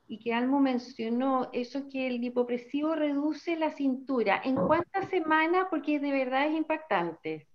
[0.10, 4.42] y que Almo mencionó, eso que el lipopresivo reduce la cintura.
[4.44, 5.68] ¿En cuántas semanas?
[5.70, 7.48] Porque de verdad es impactante.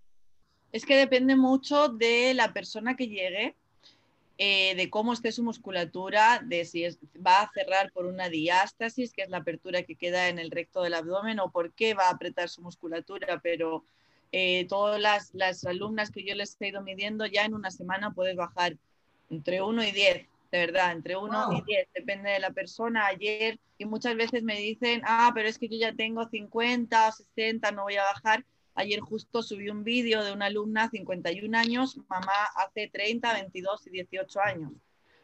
[0.71, 3.55] Es que depende mucho de la persona que llegue
[4.39, 6.83] eh, de cómo esté su musculatura, de si
[7.25, 10.83] va a cerrar por una diástasis, que es la apertura que queda en el recto
[10.83, 13.83] del abdomen, o por qué va a apretar su musculatura, pero
[14.31, 18.11] eh, todas las, las, alumnas que yo les he ido midiendo, ya en una semana
[18.11, 18.77] puedes bajar
[19.31, 23.07] entre 1 y 10, de verdad, entre 1 y 10, depende de la persona.
[23.07, 27.11] Ayer, y muchas veces me dicen, ah, pero es que yo ya tengo 50 o
[27.11, 28.45] 60, no voy a bajar
[28.77, 33.89] Ayer justo subí un vídeo de una alumna, 51 años, mamá hace 30, 22 y
[33.89, 34.71] 18 años.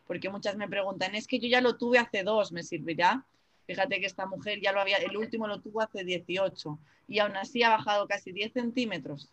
[0.07, 3.27] Porque muchas me preguntan, es que yo ya lo tuve hace dos, ¿me servirá?
[3.67, 7.35] Fíjate que esta mujer ya lo había, el último lo tuvo hace 18 y aún
[7.35, 9.29] así ha bajado casi 10 centímetros.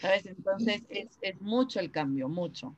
[0.00, 0.24] ¿Sabes?
[0.26, 2.76] Entonces es, es mucho el cambio, mucho.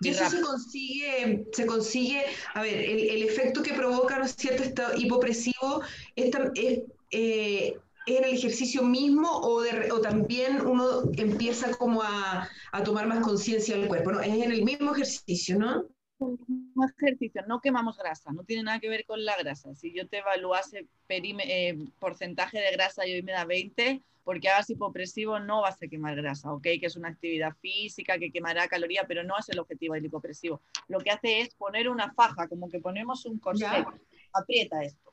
[0.00, 4.64] Y eso se consigue, se consigue, a ver, el, efecto que provoca, ¿no es cierto?,
[4.64, 5.82] este hipopresivo
[6.16, 9.62] es, es eh, en el ejercicio mismo o,
[9.92, 14.12] o también uno empieza como a, a tomar más conciencia del cuerpo?
[14.12, 14.20] ¿no?
[14.20, 15.84] Es en el mismo ejercicio, ¿no?
[16.18, 19.74] mismo ejercicio, no quemamos grasa, no tiene nada que ver con la grasa.
[19.74, 24.70] Si yo te evaluase eh, porcentaje de grasa y hoy me da 20, porque hagas
[24.70, 26.62] hipopresivo no vas a quemar grasa, ¿ok?
[26.62, 30.62] Que es una actividad física que quemará caloría, pero no es el objetivo del hipopresivo.
[30.88, 33.86] Lo que hace es poner una faja, como que ponemos un corset,
[34.32, 35.12] aprieta esto.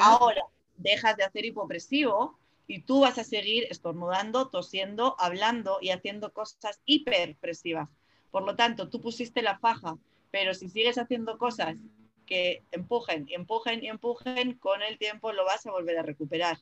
[0.00, 0.42] Ahora,
[0.78, 6.80] dejas de hacer hipopresivo y tú vas a seguir estornudando, tosiendo, hablando y haciendo cosas
[6.84, 7.88] hiperpresivas.
[8.30, 9.96] Por lo tanto, tú pusiste la faja,
[10.30, 11.78] pero si sigues haciendo cosas
[12.26, 16.58] que empujen, empujen y empujen, con el tiempo lo vas a volver a recuperar.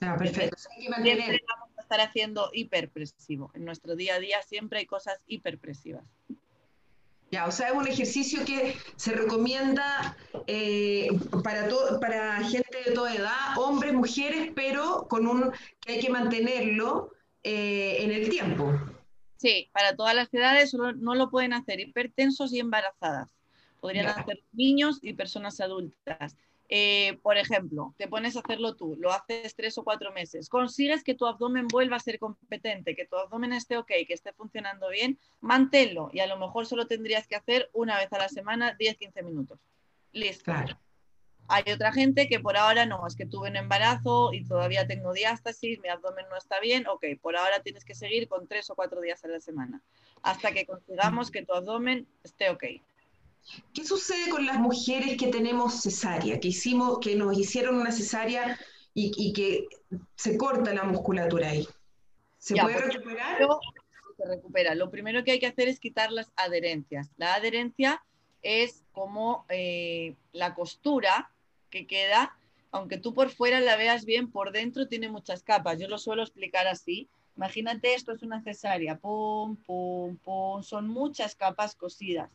[0.00, 0.56] Ah, perfecto.
[0.56, 3.50] Siempre vamos a estar haciendo hiperpresivo.
[3.54, 6.04] En nuestro día a día siempre hay cosas hiperpresivas.
[7.32, 11.08] Ya, o sea, es un ejercicio que se recomienda eh,
[11.42, 11.66] para,
[11.98, 17.10] para gente de toda edad, hombres, mujeres, pero con un que hay que mantenerlo
[17.42, 18.78] eh, en el tiempo.
[19.38, 23.34] Sí, para todas las edades no lo pueden hacer hipertensos y embarazadas.
[23.80, 26.36] Podrían hacer niños y personas adultas.
[26.74, 31.04] Eh, por ejemplo, te pones a hacerlo tú, lo haces tres o cuatro meses, consigues
[31.04, 34.88] que tu abdomen vuelva a ser competente, que tu abdomen esté ok, que esté funcionando
[34.88, 38.74] bien, manténlo y a lo mejor solo tendrías que hacer una vez a la semana
[38.78, 39.60] 10-15 minutos.
[40.12, 40.50] Listo.
[41.46, 45.12] Hay otra gente que por ahora no, es que tuve un embarazo y todavía tengo
[45.12, 48.74] diástasis, mi abdomen no está bien, ok, por ahora tienes que seguir con tres o
[48.74, 49.82] cuatro días a la semana,
[50.22, 52.64] hasta que consigamos que tu abdomen esté ok.
[53.74, 58.58] ¿Qué sucede con las mujeres que tenemos cesárea, que, hicimos, que nos hicieron una cesárea
[58.94, 59.66] y, que
[60.16, 61.66] se corta la musculatura ahí?
[62.38, 63.38] ¿Se puede pues, recuperar?
[64.16, 64.74] Se recupera.
[64.74, 67.10] Lo primero que hay que hacer es quitar las adherencias.
[67.16, 68.02] La adherencia
[68.42, 71.30] es como eh, la costura
[71.70, 72.36] que queda,
[72.70, 75.78] aunque tú por fuera la veas bien, por dentro tiene muchas capas.
[75.78, 77.08] Yo lo suelo explicar así.
[77.36, 82.30] Imagínate esto es una cesárea, pum, pum, pum, son muchas capas cosidas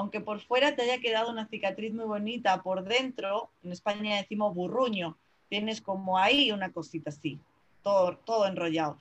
[0.00, 4.54] aunque por fuera te haya quedado una cicatriz muy bonita, por dentro, en España decimos
[4.54, 5.18] burruño,
[5.50, 7.38] tienes como ahí una cosita así,
[7.82, 8.96] todo, todo enrollado.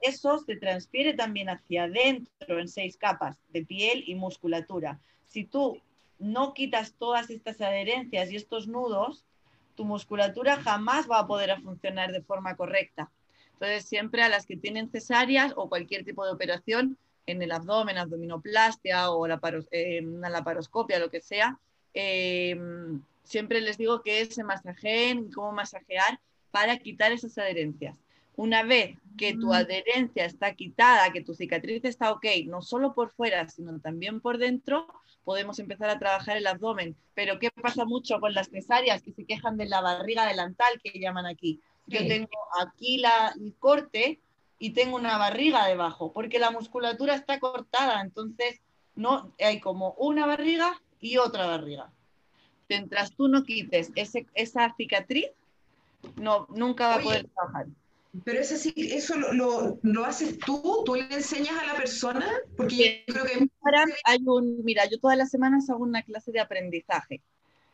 [0.00, 4.98] eso se transfiere también hacia adentro en seis capas de piel y musculatura.
[5.28, 5.80] Si tú
[6.18, 9.24] no quitas todas estas adherencias y estos nudos,
[9.76, 13.08] tu musculatura jamás va a poder funcionar de forma correcta.
[13.52, 16.98] Entonces, siempre a las que tienen cesáreas o cualquier tipo de operación,
[17.32, 21.58] en el abdomen, abdominoplastia o la eh, una laparoscopia, lo que sea,
[21.94, 27.96] em, siempre les digo que se masajeen, cómo masajear para quitar esas adherencias.
[28.36, 29.52] Una vez que tu mm.
[29.52, 34.38] adherencia está quitada, que tu cicatriz está ok, no solo por fuera, sino también por
[34.38, 34.86] dentro,
[35.24, 36.96] podemos empezar a trabajar el abdomen.
[37.14, 40.98] Pero ¿qué pasa mucho con las cesáreas que se quejan de la barriga delantal que
[40.98, 41.60] llaman aquí?
[41.86, 42.28] Yo tengo
[42.60, 44.20] aquí la, el corte,
[44.58, 48.60] y tengo una barriga debajo, porque la musculatura está cortada, entonces
[48.96, 51.90] no hay como una barriga y otra barriga.
[52.68, 55.28] Mientras tú no quites ese, esa cicatriz,
[56.16, 57.66] no, nunca va a poder trabajar.
[58.24, 63.04] Pero eso, sí, eso lo, lo, haces tú, tú le enseñas a la persona, porque
[63.06, 63.48] yo creo que...
[64.04, 67.20] Hay un, mira, yo todas las semanas hago una clase de aprendizaje.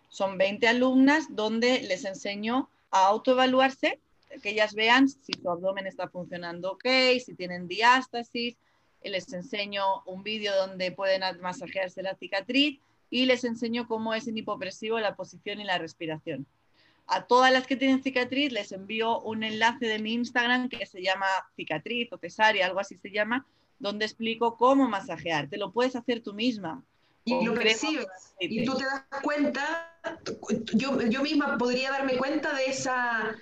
[0.08, 4.00] Son 20 alumnas donde les enseño a autoevaluarse
[4.42, 6.84] que ellas vean si su abdomen está funcionando ok,
[7.24, 8.56] si tienen diástasis.
[9.02, 14.38] Les enseño un vídeo donde pueden masajearse la cicatriz y les enseño cómo es en
[14.38, 16.46] hipopresivo la posición y la respiración.
[17.06, 21.02] A todas las que tienen cicatriz les envío un enlace de mi Instagram que se
[21.02, 23.46] llama cicatriz o cesárea, algo así se llama,
[23.78, 25.48] donde explico cómo masajear.
[25.48, 26.82] Te lo puedes hacer tú misma.
[27.26, 27.54] Y lo.
[28.40, 29.92] Y tú te das cuenta,
[30.74, 33.36] yo, yo misma podría darme cuenta de esa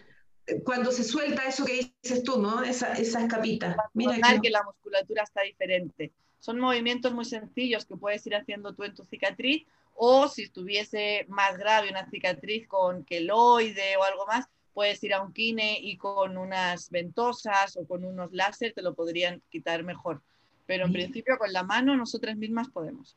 [0.65, 2.63] cuando se suelta eso que dices tú, ¿no?
[2.63, 3.77] Esa, esas capitas.
[3.95, 6.13] Mira que, la musculatura está diferente.
[6.41, 11.27] Son movimientos muy sencillos que puedes ir haciendo tú en tu cicatriz o si estuviese
[11.29, 15.97] más grave una cicatriz con queloide o algo más, puedes ir a un kine y
[15.97, 20.23] con unas ventosas o con unos láser te lo podrían quitar mejor.
[20.67, 23.17] Pero en principio con la mano nosotras mismas podemos.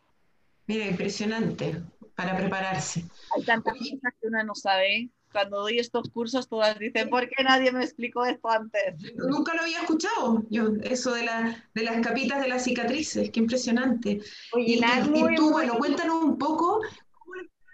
[0.68, 1.82] Mira, impresionante
[2.16, 3.06] para prepararse.
[3.36, 5.10] Hay tantas cosas que una no sabe.
[5.36, 8.96] Cuando doy estos cursos todas dicen, ¿por qué nadie me explicó esto antes?
[9.18, 13.42] Nunca lo había escuchado yo, eso de, la, de las capitas de las cicatrices, qué
[13.42, 14.22] impresionante.
[14.56, 16.80] y, y, tú, bueno, cuéntanos un poco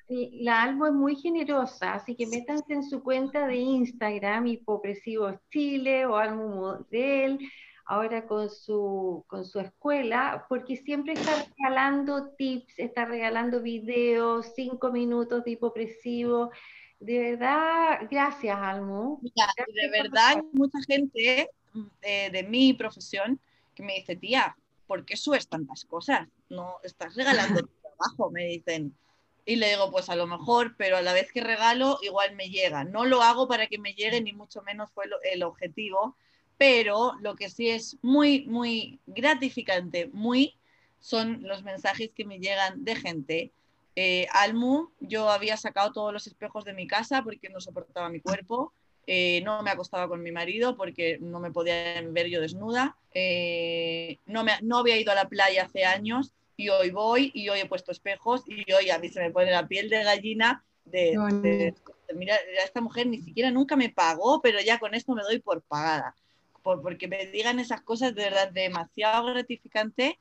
[0.10, 6.08] la Almo es muy generosa, así que métanse en su cuenta de Instagram, Hipopresivos Chile
[6.08, 7.38] o Almo Model,
[7.86, 14.92] ahora con su, con su escuela, porque siempre está regalando tips, está regalando videos, cinco
[14.92, 16.50] minutos de hipopresivo.
[17.02, 19.20] De verdad, gracias, Almo.
[19.24, 21.50] de verdad, hay mucha gente
[22.04, 23.40] eh, de mi profesión
[23.74, 26.28] que me dice, tía, ¿por qué subes tantas cosas?
[26.50, 28.96] No, estás regalando tu trabajo, me dicen.
[29.46, 32.50] Y le digo, pues a lo mejor, pero a la vez que regalo, igual me
[32.50, 32.84] llega.
[32.84, 36.16] No lo hago para que me llegue, ni mucho menos fue el objetivo,
[36.60, 40.54] pero lo que sí es muy, muy gratificante, muy,
[41.00, 43.52] son los mensajes que me llegan de gente.
[43.96, 48.22] Eh, Almu, yo había sacado todos los espejos de mi casa porque no soportaba mi
[48.22, 48.74] cuerpo.
[49.08, 52.96] Eh, no me acostaba con mi marido porque no me podía ver yo desnuda.
[53.14, 57.50] Eh, no, me, no había ido a la playa hace años y hoy voy y
[57.50, 60.64] hoy he puesto espejos y hoy a mí se me pone la piel de gallina
[60.86, 61.74] de,
[62.16, 65.62] mira, esta mujer ni siquiera nunca me pagó, pero ya con esto me doy por
[65.62, 66.16] pagada.
[66.64, 70.20] Por, porque me digan esas cosas de verdad demasiado gratificante.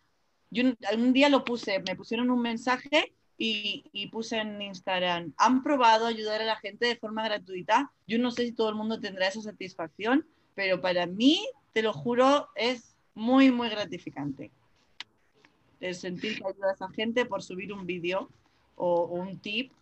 [0.51, 5.63] Yo un, día lo puse, me pusieron un mensaje y, y, puse en Instagram, han
[5.63, 7.91] probado ayudar a la gente de forma gratuita.
[8.07, 11.41] Yo no sé si todo el mundo tendrá esa satisfacción, pero para mí,
[11.73, 14.51] te lo juro, es muy, muy gratificante
[15.81, 18.29] el sentir que ayuda a gente por subir un vídeo
[18.77, 19.73] o, un tip.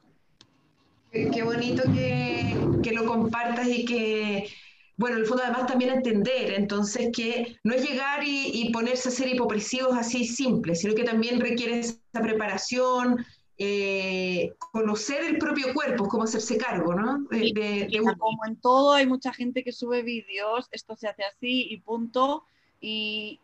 [1.10, 4.48] Qué, bonito que, que, lo compartas y que,
[4.96, 9.12] bueno, en el fondo además también entender, entonces que no es llegar y, ponerse a
[9.12, 13.24] ser hipopresivos así simple, sino que también requiere esa preparación,
[13.58, 17.18] eh, conocer el propio cuerpo, cómo hacerse cargo, ¿no?
[17.30, 21.78] De, Como en todo, hay mucha gente que sube vídeos, esto se hace así y
[21.78, 22.44] punto,
[22.80, 23.40] y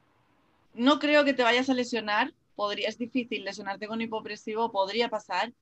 [0.75, 5.53] no creo que te vayas a lesionar, podría, es difícil lesionarte con hipopresivo, podría pasar,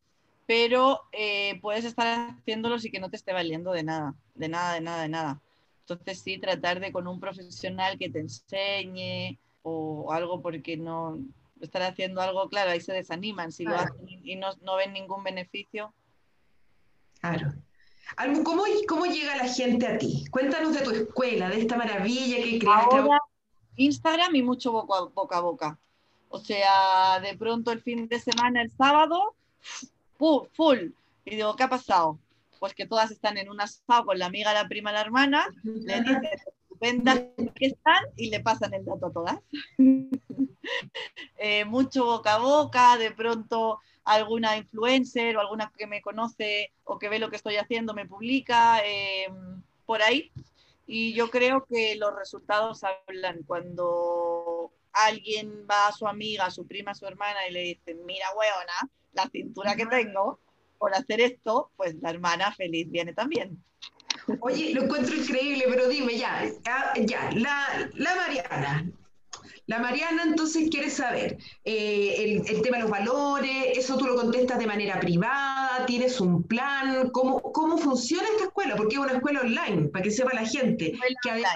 [0.47, 4.75] pero eh, puedes estar haciéndolo y que no te esté valiendo de nada, de nada,
[4.75, 5.41] de nada, de nada.
[5.81, 11.19] Entonces sí, tratar de con un profesional que te enseñe o algo porque no
[11.65, 15.23] estar haciendo algo, claro, ahí se desaniman si lo hacen y no, no, ven ningún
[15.23, 15.95] beneficio.
[17.21, 17.53] Claro.
[18.45, 20.25] ¿Cómo, ¿Cómo llega la gente a ti?
[20.31, 22.97] Cuéntanos de tu escuela, de esta maravilla que creaste.
[22.97, 23.19] Ahora,
[23.77, 25.79] Instagram y mucho boca a boca.
[26.29, 29.35] O sea, de pronto el fin de semana, el sábado,
[30.19, 30.91] full.
[31.25, 32.19] Y digo, ¿qué ha pasado?
[32.59, 36.01] Pues que todas están en un asado con la amiga, la prima, la hermana, le
[36.01, 37.23] dicen estupendas
[37.55, 39.39] que están y le pasan el dato a todas.
[41.45, 46.99] Eh, mucho boca a boca, de pronto alguna influencer o alguna que me conoce o
[46.99, 49.27] que ve lo que estoy haciendo me publica eh,
[49.87, 50.31] por ahí.
[50.87, 56.67] Y yo creo que los resultados hablan cuando alguien va a su amiga, a su
[56.67, 60.39] prima, a su hermana y le dice, mira, weona, la cintura que tengo
[60.79, 63.63] por hacer esto, pues la hermana feliz viene también.
[64.41, 66.45] Oye, lo encuentro increíble, pero dime ya,
[66.97, 68.91] ya, la, la Mariana.
[69.73, 74.17] La Mariana entonces quiere saber eh, el, el, tema de los valores, eso tú lo
[74.17, 78.77] contestas de manera privada, tienes un plan, ¿cómo, cómo funciona esta escuela?
[78.77, 81.55] Porque es una escuela online, para que sepa la gente, que además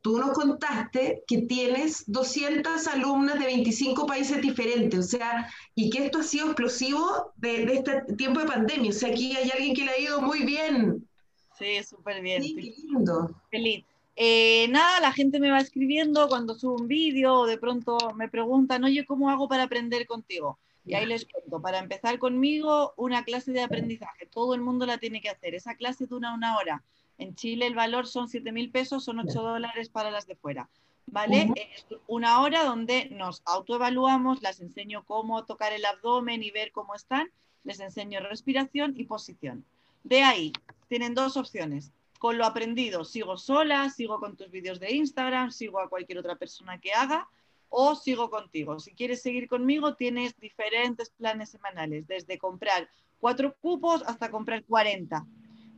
[0.00, 6.06] tú nos contaste que tienes 200 alumnas de 25 países diferentes, o sea, y que
[6.06, 9.84] esto ha sido explosivo de, este tiempo de pandemia, o sea, aquí hay alguien que
[9.84, 11.08] le ha ido muy bien.
[11.56, 12.42] Sí, súper bien.
[12.42, 13.30] Sí, lindo.
[13.52, 13.84] Feliz.
[14.22, 18.28] Eh, nada, la gente me va escribiendo cuando subo un vídeo o de pronto me
[18.28, 20.58] preguntan, oye, ¿cómo hago para aprender contigo?
[20.84, 24.98] Y ahí les cuento, para empezar conmigo, una clase de aprendizaje, todo el mundo la
[24.98, 26.82] tiene que hacer, esa clase dura una hora
[27.20, 30.68] en Chile el valor son 7 mil pesos, son 8 dólares para las de fuera.
[31.06, 31.52] ¿Vale?
[31.56, 36.94] Es una hora donde nos autoevaluamos, las enseño cómo tocar el abdomen y ver cómo
[36.94, 37.30] están,
[37.64, 39.64] les enseño respiración y posición.
[40.04, 40.52] De ahí,
[40.88, 41.92] tienen dos opciones.
[42.20, 46.36] Con lo aprendido, sigo sola, sigo con tus vídeos de Instagram, sigo a cualquier otra
[46.36, 47.26] persona que haga
[47.70, 48.78] o sigo contigo.
[48.78, 52.90] Si quieres seguir conmigo, tienes diferentes planes semanales, desde comprar
[53.20, 55.26] cuatro cupos hasta comprar 40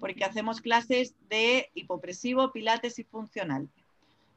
[0.02, 3.68] porque hacemos clases de hipopresivo, pilates y funcional.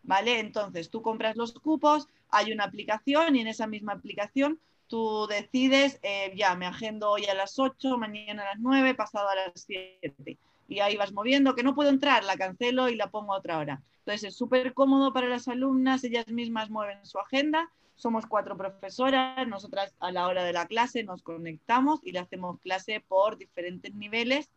[0.03, 0.39] ¿Vale?
[0.39, 5.97] Entonces, tú compras los cupos, hay una aplicación y en esa misma aplicación tú decides,
[6.03, 9.53] eh, ya me agendo hoy a las 8, mañana a las 9, pasado a las
[9.55, 10.37] 7.
[10.67, 13.57] Y ahí vas moviendo, que no puedo entrar, la cancelo y la pongo a otra
[13.59, 13.81] hora.
[13.99, 17.69] Entonces es súper cómodo para las alumnas, ellas mismas mueven su agenda.
[17.95, 22.59] Somos cuatro profesoras, nosotras a la hora de la clase nos conectamos y le hacemos
[22.59, 24.49] clase por diferentes niveles,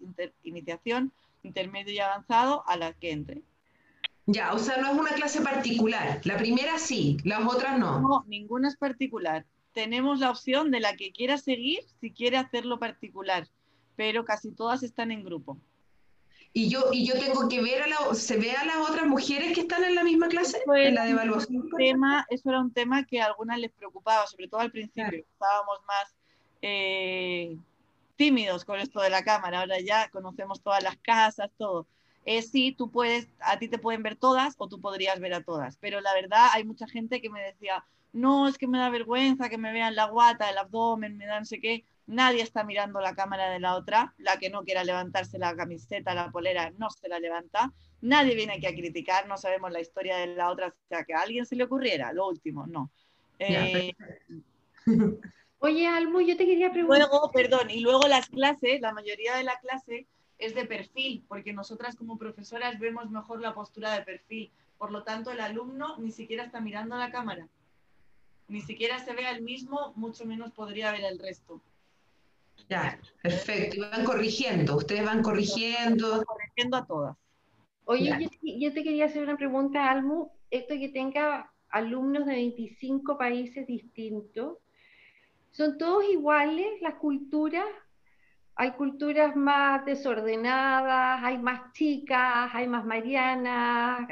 [0.42, 3.42] iniciación, intermedio y avanzado, a la que entre.
[4.26, 6.20] Ya, o sea, no es una clase particular.
[6.24, 8.00] La primera sí, las otras no.
[8.00, 9.46] No, ninguna es particular
[9.78, 13.46] tenemos la opción de la que quiera seguir si quiere hacerlo particular,
[13.94, 15.56] pero casi todas están en grupo.
[16.52, 19.52] Y yo, y yo tengo que ver a la, se ve a las otras mujeres
[19.54, 21.68] que están en la misma clase, en la de evaluación.
[21.76, 25.78] Tema, eso era un tema que a algunas les preocupaba, sobre todo al principio, estábamos
[25.86, 26.14] más
[26.62, 27.56] eh,
[28.16, 31.86] tímidos con esto de la cámara, ahora ya conocemos todas las casas, todo.
[32.24, 35.42] Es sí, tú puedes, a ti te pueden ver todas o tú podrías ver a
[35.42, 38.90] todas, pero la verdad hay mucha gente que me decía, no, es que me da
[38.90, 41.84] vergüenza que me vean la guata, el abdomen, me dan sé qué.
[42.08, 44.14] Nadie está mirando la cámara de la otra.
[44.18, 47.72] La que no quiera levantarse la camiseta, la polera, no se la levanta.
[48.00, 51.14] Nadie viene aquí a criticar, no sabemos la historia de la otra, o sea, que
[51.14, 52.90] a alguien se le ocurriera, lo último, no.
[53.38, 53.92] Eh,
[55.60, 57.08] Oye, Almo, yo te quería preguntar.
[57.08, 60.06] Luego, perdón, y luego las clases, la mayoría de la clase
[60.38, 64.50] es de perfil, porque nosotras como profesoras vemos mejor la postura de perfil.
[64.78, 67.48] Por lo tanto, el alumno ni siquiera está mirando la cámara
[68.48, 71.60] ni siquiera se vea el mismo, mucho menos podría ver el resto.
[72.68, 73.76] Ya, perfecto.
[73.76, 76.22] Y van corrigiendo, ustedes van corrigiendo.
[76.24, 77.16] Corrigiendo a todas.
[77.84, 80.30] Oye, yo, te quería hacer una pregunta, Almu.
[80.50, 84.58] Esto que tenga alumnos de 25 países distintos,
[85.52, 87.64] ¿son todos iguales las culturas?
[88.56, 94.08] Hay culturas más desordenadas, hay más chicas, hay más marianas.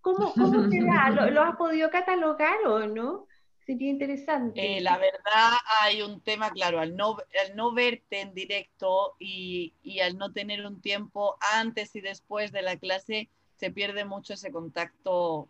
[0.00, 1.10] ¿Cómo, cómo se da?
[1.30, 3.26] ¿Lo has podido catalogar o no?
[3.66, 4.78] Sería interesante.
[4.78, 5.52] Eh, la verdad
[5.82, 10.32] hay un tema, claro, al no, al no verte en directo y, y, al no
[10.32, 15.48] tener un tiempo antes y después de la clase, se pierde mucho ese contacto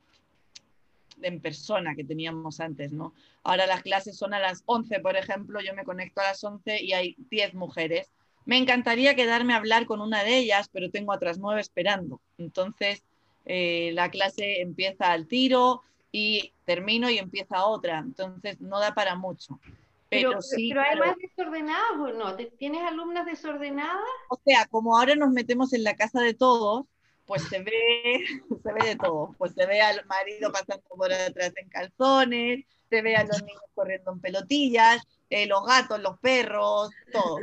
[1.22, 3.14] en persona que teníamos antes, ¿no?
[3.42, 6.82] Ahora las clases son a las 11, por ejemplo, yo me conecto a las 11
[6.82, 8.12] y hay 10 mujeres.
[8.44, 12.20] Me encantaría quedarme a hablar con una de ellas, pero tengo otras nueve esperando.
[12.38, 13.02] Entonces,
[13.44, 15.82] eh, la clase empieza al tiro,
[16.12, 17.98] y termino y empieza otra.
[17.98, 19.58] Entonces no da para mucho.
[20.08, 22.36] Pero, sí, pero hay más desordenadas o no?
[22.58, 23.96] ¿Tienes alumnas desordenadas?
[24.28, 26.84] O sea, como ahora nos metemos en la casa de todos,
[27.24, 27.72] pues se ve,
[28.62, 29.34] se ve de todo.
[29.38, 33.62] Pues se ve al marido pasando por atrás en calzones, se ve a los niños
[33.74, 37.38] corriendo en pelotillas, eh, los gatos, los perros, todo,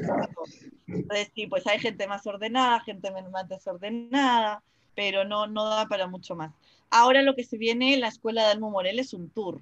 [0.85, 4.61] Entonces sí, pues hay gente más ordenada, gente menos desordenada,
[4.95, 6.53] pero no, no da para mucho más.
[6.89, 9.61] Ahora lo que se viene en la escuela de Almo Morel es un tour.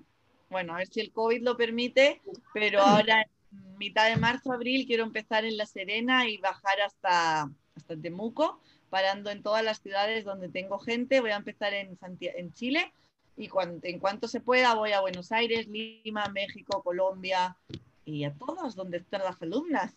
[0.50, 2.22] Bueno, a ver si el COVID lo permite,
[2.54, 7.50] pero ahora en mitad de marzo, abril, quiero empezar en La Serena y bajar hasta,
[7.76, 11.20] hasta Temuco, parando en todas las ciudades donde tengo gente.
[11.20, 12.94] Voy a empezar en, en Chile
[13.38, 13.50] y
[13.84, 17.56] en cuanto se pueda voy a Buenos Aires, Lima, México, Colombia
[18.04, 19.94] y a todos donde están las alumnas.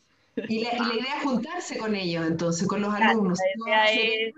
[0.48, 3.38] Y la, idea es juntarse con ellos, entonces, con los alumnos.
[3.66, 4.34] La idea es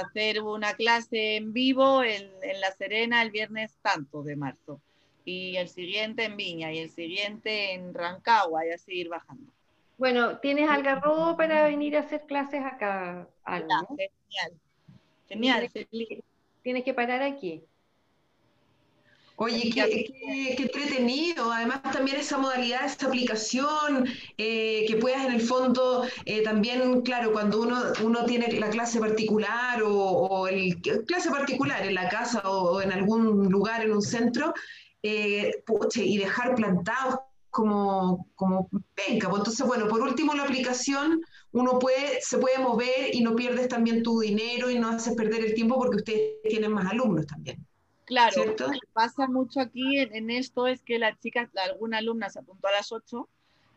[0.00, 2.30] hacer una clase en vivo en,
[2.60, 4.80] La Serena el viernes tanto de marzo,
[5.24, 9.52] y el siguiente en Viña, y el siguiente en Rancagua, y así ir bajando.
[9.98, 13.26] Bueno, ¿tienes Algarrobo para venir a hacer clases acá?
[15.28, 16.24] Genial, genial.
[16.62, 17.64] Tienes que parar aquí.
[19.38, 20.06] Oye, qué,
[20.56, 21.52] qué, entretenido.
[21.52, 24.06] Además, también esa modalidad, esa aplicación,
[24.38, 28.98] eh, que puedas en el fondo eh, también, claro, cuando uno, uno tiene la clase
[28.98, 34.54] particular o, el clase particular en la casa o, en algún lugar, en un centro,
[35.02, 35.52] eh,
[35.96, 37.16] y dejar plantados
[37.50, 39.28] como, como penca.
[39.28, 41.20] Pues entonces, bueno, por último, la aplicación
[41.52, 45.44] uno puede, se puede mover y no pierdes también tu dinero y no haces perder
[45.44, 47.65] el tiempo porque ustedes tienen más alumnos también.
[48.06, 52.38] Claro, lo que pasa mucho aquí en, esto es que la chica, alguna alumna se
[52.38, 53.28] apuntó a las 8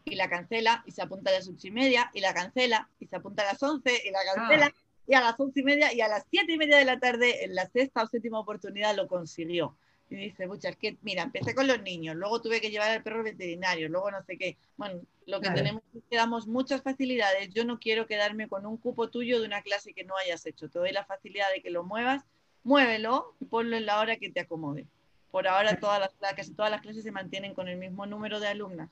[0.05, 3.07] y la cancela y se apunta a las 8 y media y la cancela y
[3.07, 4.81] se apunta a las 11 y la cancela ah.
[5.07, 7.43] y a las 11 y media y a las 7 y media de la tarde
[7.43, 9.75] en la sexta o séptima oportunidad lo consiguió.
[10.11, 13.23] Y dice, muchas que mira, empecé con los niños, luego tuve que llevar al perro
[13.23, 14.57] veterinario, luego no sé qué.
[14.77, 17.49] Bueno, lo que tenemos es que damos muchas facilidades.
[17.49, 20.69] Yo no quiero quedarme con un cupo tuyo de una clase que no hayas hecho.
[20.69, 22.25] Te doy la facilidad de que lo muevas
[22.63, 24.85] muévelo y ponlo en la hora que te acomode.
[25.31, 28.47] Por ahora todas las, casi todas las clases se mantienen con el mismo número de
[28.47, 28.89] alumnas.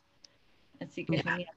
[0.80, 1.52] Así que genial.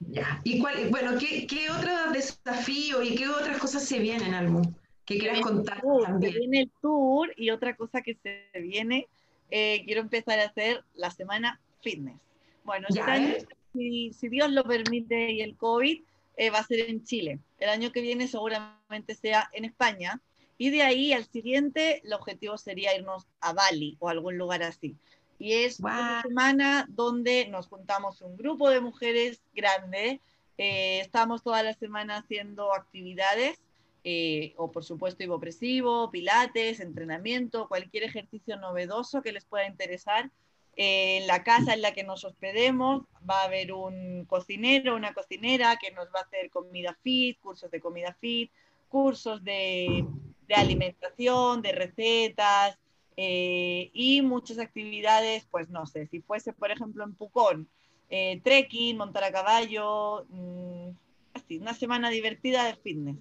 [0.00, 0.40] Ya.
[0.44, 4.62] ¿Y cuál, bueno, qué, qué otro desafío y qué otras cosas se vienen, Almu?
[5.04, 6.32] ¿Qué quieres contar también?
[6.32, 9.06] Se viene el tour y otra cosa que se viene,
[9.50, 12.16] eh, quiero empezar a hacer la semana fitness.
[12.64, 13.34] Bueno, este año,
[13.72, 16.02] si, si, Dios lo permite y el COVID,
[16.36, 17.38] eh, va a ser en Chile.
[17.58, 20.20] El año que viene seguramente sea en España.
[20.56, 24.96] Y de ahí al siguiente, el objetivo sería irnos a Bali o algún lugar así.
[25.38, 30.20] Y es una semana donde nos juntamos un grupo de mujeres grande.
[30.58, 33.58] Eh, estamos toda la semana haciendo actividades,
[34.04, 40.30] eh, o por supuesto hipopresivo, pilates, entrenamiento, cualquier ejercicio novedoso que les pueda interesar.
[40.76, 45.14] Eh, en la casa en la que nos hospedemos va a haber un cocinero, una
[45.14, 48.50] cocinera que nos va a hacer comida fit, cursos de comida fit,
[48.94, 50.06] cursos de,
[50.46, 52.78] de alimentación, de recetas,
[53.16, 57.68] eh, y muchas actividades, pues no sé, si fuese por ejemplo en Pucón,
[58.08, 60.90] eh, trekking, montar a caballo, mm,
[61.34, 63.16] así, una semana divertida de fitness,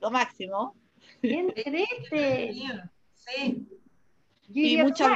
[0.00, 0.74] lo máximo.
[1.20, 1.52] ¡Bien
[3.14, 3.66] Sí.
[4.48, 5.10] Y muchas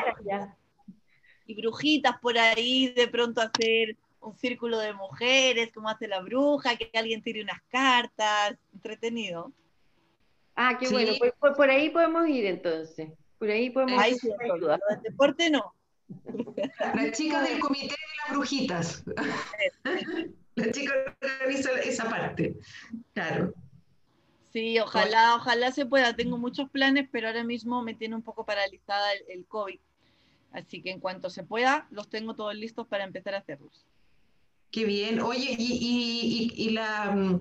[1.46, 6.76] y brujitas por ahí, de pronto hacer un círculo de mujeres, como hace la bruja,
[6.76, 9.52] que alguien tire unas cartas, entretenido.
[10.55, 13.11] Ah, qué bueno, pues, pues, por ahí podemos ir entonces.
[13.38, 15.74] Por ahí podemos Ay, sí, el deporte no.
[16.94, 19.05] La chica del comité de las brujitas.
[20.55, 22.57] La chica organiza esa parte.
[23.14, 23.55] Claro.
[24.53, 26.14] Sí, ojalá, ojalá se pueda.
[26.14, 29.80] Tengo muchos planes, pero ahora mismo me tiene un poco paralizada el, COVID.
[30.53, 33.86] Así que en cuanto se pueda, los tengo todos listos para empezar a hacerlos.
[34.70, 35.20] Qué bien.
[35.20, 37.40] Oye, y, y, la, mm,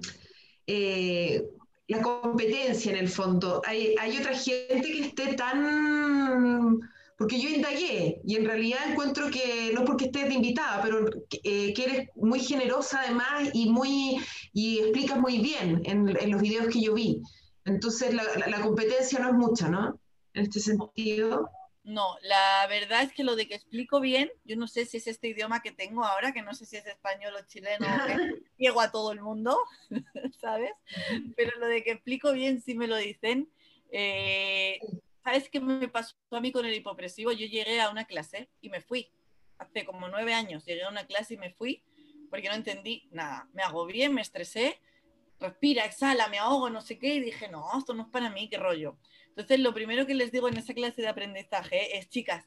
[0.68, 1.50] eh,
[1.88, 3.62] la competencia en el fondo.
[3.66, 6.80] Hay, hay otra gente que esté tan...
[7.18, 11.06] Porque yo indagué y en realidad encuentro que, no porque estés invitada, pero
[11.44, 14.18] eh, que eres muy generosa además y, muy,
[14.54, 17.22] y explicas muy bien en, los videos que yo vi.
[17.66, 20.00] Entonces la, la competencia no es mucha, ¿no?
[20.34, 21.48] En este sentido.
[21.84, 25.08] No, la verdad es que lo de que explico bien, yo no sé si es
[25.08, 28.82] este idioma que tengo ahora, que no sé si es español o chileno, que llego
[28.82, 29.58] a todo el mundo,
[30.42, 30.72] ¿sabes?
[31.36, 33.50] Pero lo de que explico bien sí me lo dicen.
[33.92, 34.80] Eh,
[35.24, 37.32] ¿Sabes qué me pasó a mí con el hipopresivo?
[37.32, 39.12] Yo llegué a una clase y me fui.
[39.58, 41.84] Hace como nueve años llegué a una clase y me fui
[42.32, 43.48] porque no entendí nada.
[43.54, 44.80] Me agobié, me estresé,
[45.40, 48.50] respira, exhala, me ahogo, no sé qué, y dije, no, esto no es para mí,
[48.50, 48.98] qué rollo.
[49.32, 52.46] Entonces, lo primero que les digo en esa clase de aprendizaje es, chicas,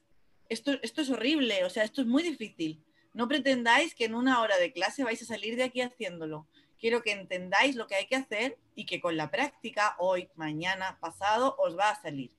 [0.49, 2.85] esto, esto es horrible, o sea, esto es muy difícil.
[3.15, 6.47] No pretendáis que en una hora de clase vais a salir de aquí haciéndolo.
[6.79, 10.99] Quiero que entendáis lo que hay que hacer y que con la práctica, hoy, mañana,
[11.01, 12.33] pasado, os va a salir.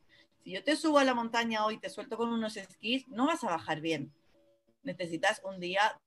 [0.44, 3.44] Si yo te subo a la montaña hoy, te suelto con unos esquís, no vas
[3.44, 4.14] a bajar bien.
[4.84, 6.00] Necesitas un día,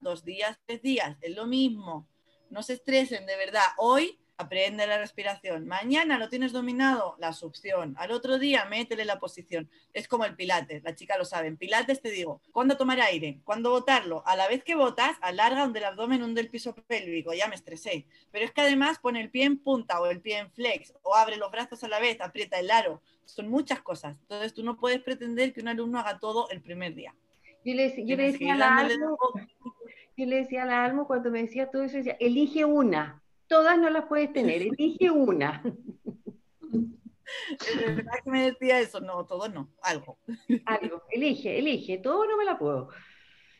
[0.00, 2.06] dos días, tres días, es lo mismo.
[2.50, 3.64] No se estresen, de verdad.
[3.78, 5.66] Hoy aprende la respiración.
[5.66, 7.96] Mañana lo tienes dominado, la succión.
[7.98, 9.68] Al otro día, métele la posición.
[9.92, 11.48] Es como el pilates, la chica lo sabe.
[11.48, 13.40] En pilates te digo, ¿cuándo tomar aire?
[13.42, 14.22] ¿Cuándo botarlo?
[14.26, 17.34] A la vez que botas, alarga donde el abdomen, hunde el piso pélvico.
[17.34, 18.06] Ya me estresé.
[18.30, 21.16] Pero es que además pone el pie en punta o el pie en flex o
[21.16, 23.02] abre los brazos a la vez, aprieta el aro.
[23.24, 24.16] Son muchas cosas.
[24.22, 27.12] Entonces tú no puedes pretender que un alumno haga todo el primer día.
[27.64, 29.18] Yo le, decía a la Almo,
[30.16, 33.78] yo le decía a la Almo cuando me decía todo eso, decía, elige una todas
[33.78, 35.62] no las puedes tener, elige una.
[37.50, 39.00] ¿Es verdad que me decía eso?
[39.00, 40.18] No, todo no, algo.
[40.64, 42.90] Algo, elige, elige, todo no me la puedo.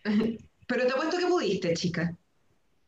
[0.02, 2.16] Pero te apuesto que pudiste, chica.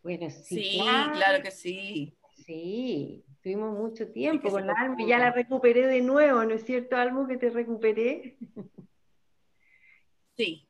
[0.03, 0.61] Bueno, sí.
[0.61, 0.81] Sí,
[1.13, 2.17] claro, que sí.
[2.47, 6.65] Sí, tuvimos mucho tiempo con la Almo y ya la recuperé de nuevo, ¿no es
[6.65, 8.37] cierto, Almo, que te recuperé?
[10.37, 10.70] Sí,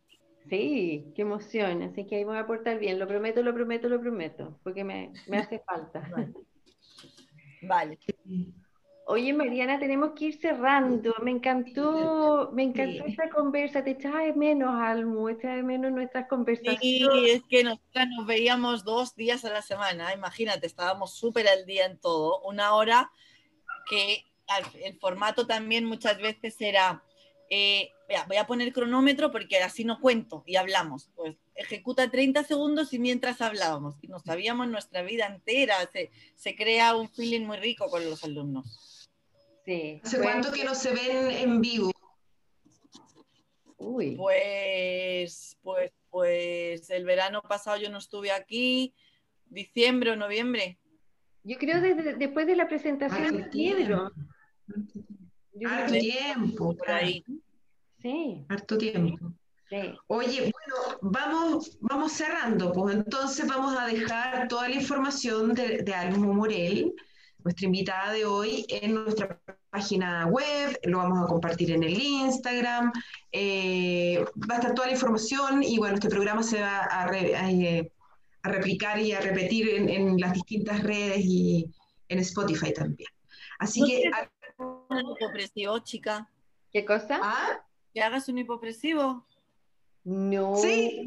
[0.51, 1.82] Sí, qué emoción.
[1.82, 2.98] Así que ahí voy a aportar bien.
[2.98, 6.11] Lo prometo, lo prometo, lo prometo, porque me, hace falta.
[7.62, 7.98] Vale.
[9.07, 11.12] Oye, Mariana, tenemos que ir cerrando.
[11.22, 13.82] Me encantó, me encantó esta conversa.
[13.82, 16.80] Te echaba de menos, Almu, echaba de menos nuestras conversaciones.
[16.80, 20.14] Sí, es que nosotras nos veíamos dos días a la semana.
[20.14, 22.40] Imagínate, estábamos súper al día en todo.
[22.42, 23.11] Una hora
[23.88, 24.24] que
[24.84, 27.03] el formato también muchas veces era
[27.51, 27.90] eh,
[28.28, 31.11] voy a poner cronómetro porque así no cuento y hablamos.
[31.14, 33.96] Pues ejecuta 30 segundos y mientras hablábamos.
[34.01, 35.74] Y nos sabíamos nuestra vida entera.
[35.92, 39.11] Se, se crea un feeling muy rico con los alumnos.
[39.64, 40.01] Sí.
[40.03, 41.92] ¿Hace cuánto que no se ven en vivo?
[43.76, 44.14] Uy.
[44.16, 48.94] Pues, pues, pues el verano pasado yo no estuve aquí,
[49.46, 50.78] diciembre o noviembre.
[51.42, 53.51] Yo creo desde después de la presentación.
[55.66, 56.76] Harto tiempo.
[56.76, 57.24] Por ahí.
[58.00, 58.44] Sí.
[58.48, 59.32] Harto tiempo.
[59.68, 59.94] Sí.
[60.08, 65.94] Oye, bueno, vamos, vamos cerrando, pues entonces vamos a dejar toda la información de, de
[65.94, 66.92] Almo Morel,
[67.44, 69.40] nuestra invitada de hoy, en nuestra
[69.70, 72.92] página web, lo vamos a compartir en el Instagram,
[73.32, 77.92] eh, va a estar toda la información y bueno, este programa se va a, eh,
[78.42, 81.70] replicar y a repetir en, las distintas redes y
[82.08, 83.11] en Spotify también.
[83.58, 84.11] Así que...
[84.91, 86.28] Un hipopresivo, chica.
[86.72, 87.20] ¿Qué cosa?
[87.22, 87.64] ¿Ah?
[87.95, 89.26] Que hagas un hipopresivo.
[90.05, 90.57] No.
[90.57, 91.05] Sí.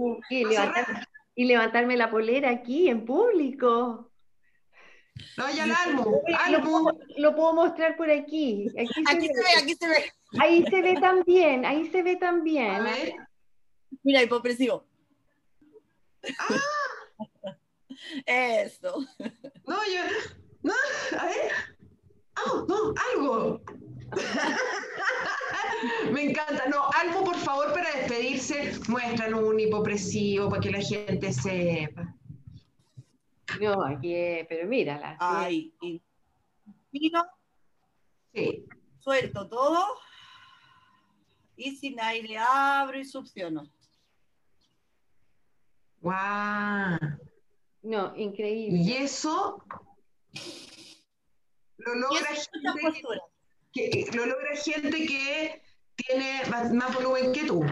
[1.35, 4.09] y levantarme la polera aquí en público.
[5.37, 6.85] No, ya el álbum.
[7.17, 8.67] Lo, puedo, mostrar por aquí.
[9.07, 10.11] Aquí, se, ve, aquí se ve.
[10.39, 12.83] Ahí se ve también, ahí se ve también.
[14.01, 14.85] Mira, hipopresivo.
[16.39, 17.57] Ah.
[18.25, 19.05] Eso.
[19.67, 20.03] No, yo.
[20.63, 20.73] No,
[21.19, 21.51] a ver.
[22.45, 23.62] Oh, no, algo.
[26.11, 26.67] Me encanta.
[26.67, 28.79] No, algo por favor para despedirse.
[28.87, 32.15] Muestran un hipopresivo para que la gente sepa.
[33.59, 34.13] No, aquí,
[34.47, 35.17] pero mírala.
[35.19, 35.73] Ay.
[38.31, 38.65] Sí.
[38.99, 39.85] Suelto todo.
[41.55, 43.69] Y sin aire abro y succiono.
[46.01, 46.97] ¡Guau!
[47.83, 48.79] No, increíble.
[48.79, 49.63] Y eso
[51.77, 53.01] lo logra, gente
[53.73, 55.61] que, lo logra gente que
[55.95, 57.65] tiene más, volumen que tú.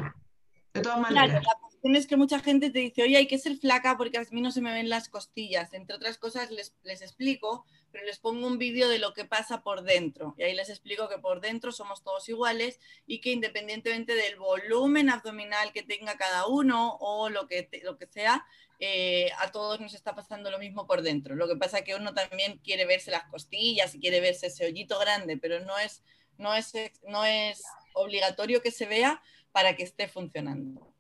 [0.73, 1.43] De todas maneras
[1.83, 4.51] es que mucha gente te dice, oye, hay que ser flaca porque a mí no
[4.51, 5.73] se me ven las costillas.
[5.73, 9.61] Entre otras cosas les, les explico, pero les pongo un vídeo de lo que pasa
[9.63, 10.35] por dentro.
[10.37, 15.09] Y ahí les explico que por dentro somos todos iguales y que independientemente del volumen
[15.09, 18.45] abdominal que tenga cada uno o lo que, lo que sea,
[18.79, 21.35] eh, a todos nos está pasando lo mismo por dentro.
[21.35, 24.65] Lo que pasa es que uno también quiere verse las costillas y quiere verse ese
[24.65, 26.03] hoyito grande, pero no es,
[26.37, 26.73] no es,
[27.07, 27.63] no es
[27.93, 29.21] obligatorio que se vea
[29.51, 30.90] para que esté funcionando.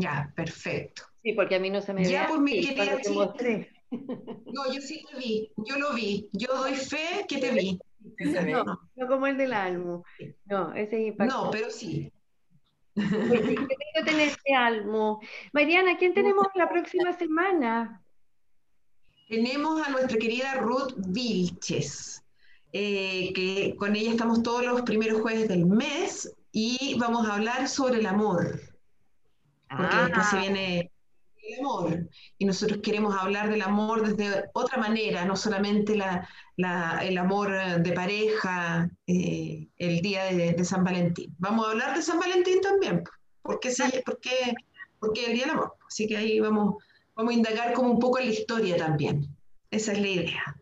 [0.00, 1.02] Ya, perfecto.
[1.22, 2.98] Sí, porque a mí no se me Ya, pues mi querida
[3.90, 6.28] No, yo sí te vi, yo lo vi.
[6.32, 7.78] Yo doy fe que te vi.
[8.50, 10.04] No, no como el del Almo.
[10.46, 12.10] No, ese es No, pero sí.
[12.94, 15.20] Pues tengo que tener este Almo.
[15.52, 18.02] Mariana, ¿quién tenemos la próxima semana?
[19.28, 22.24] Tenemos a nuestra querida Ruth Vilches,
[22.72, 27.68] eh, que con ella estamos todos los primeros jueves del mes y vamos a hablar
[27.68, 28.69] sobre el amor
[29.76, 30.40] porque después se ah.
[30.40, 30.92] viene
[31.42, 32.08] el amor.
[32.38, 38.90] Y nosotros queremos hablar del amor desde otra manera, no solamente el amor de pareja
[39.06, 41.34] eh, el día de, San Valentín.
[41.38, 43.02] Vamos a hablar de San Valentín también,
[43.42, 43.72] porque,
[44.04, 44.54] porque,
[44.98, 45.74] porque el día del amor.
[45.86, 46.82] Así que ahí vamos,
[47.14, 49.26] vamos a indagar como un poco en la historia también.
[49.70, 50.56] Esa es la idea.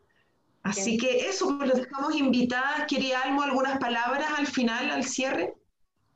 [0.62, 2.84] Así que eso, pues los dejamos invitadas.
[2.86, 5.54] Quería Almo algunas palabras al final, al cierre.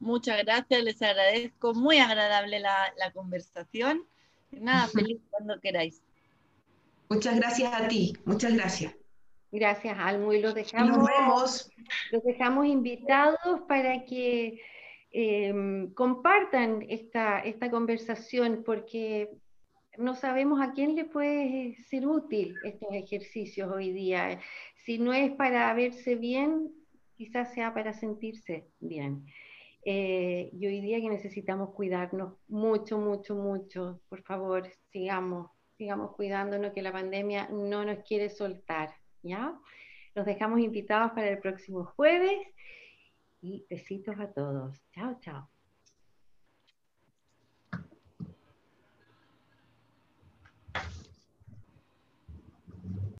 [0.02, 1.74] Muchas gracias, les agradezco.
[1.74, 4.04] Muy agradable la, conversación.
[4.50, 6.02] Nada, feliz cuando queráis.
[7.08, 8.96] Muchas gracias a ti, muchas gracias.
[9.52, 10.32] Gracias, Almu.
[10.32, 11.70] Y los dejamos,
[12.10, 14.60] Los dejamos invitados para que
[15.12, 19.30] em, compartan esta, esta conversación, porque
[19.98, 24.40] no sabemos a quién le puede ser útil estos ejercicios hoy día.
[24.84, 26.72] Si no es para verse bien,
[27.16, 29.26] quizás sea para sentirse bien.
[29.84, 36.72] Eh, y hoy día que necesitamos cuidarnos mucho, mucho, mucho, por favor, sigamos, sigamos cuidándonos
[36.72, 39.58] que la pandemia no nos quiere soltar, ¿ya?
[40.14, 42.46] Los dejamos invitados para el próximo jueves
[43.40, 44.80] y besitos a todos.
[44.92, 45.51] Chao, chao.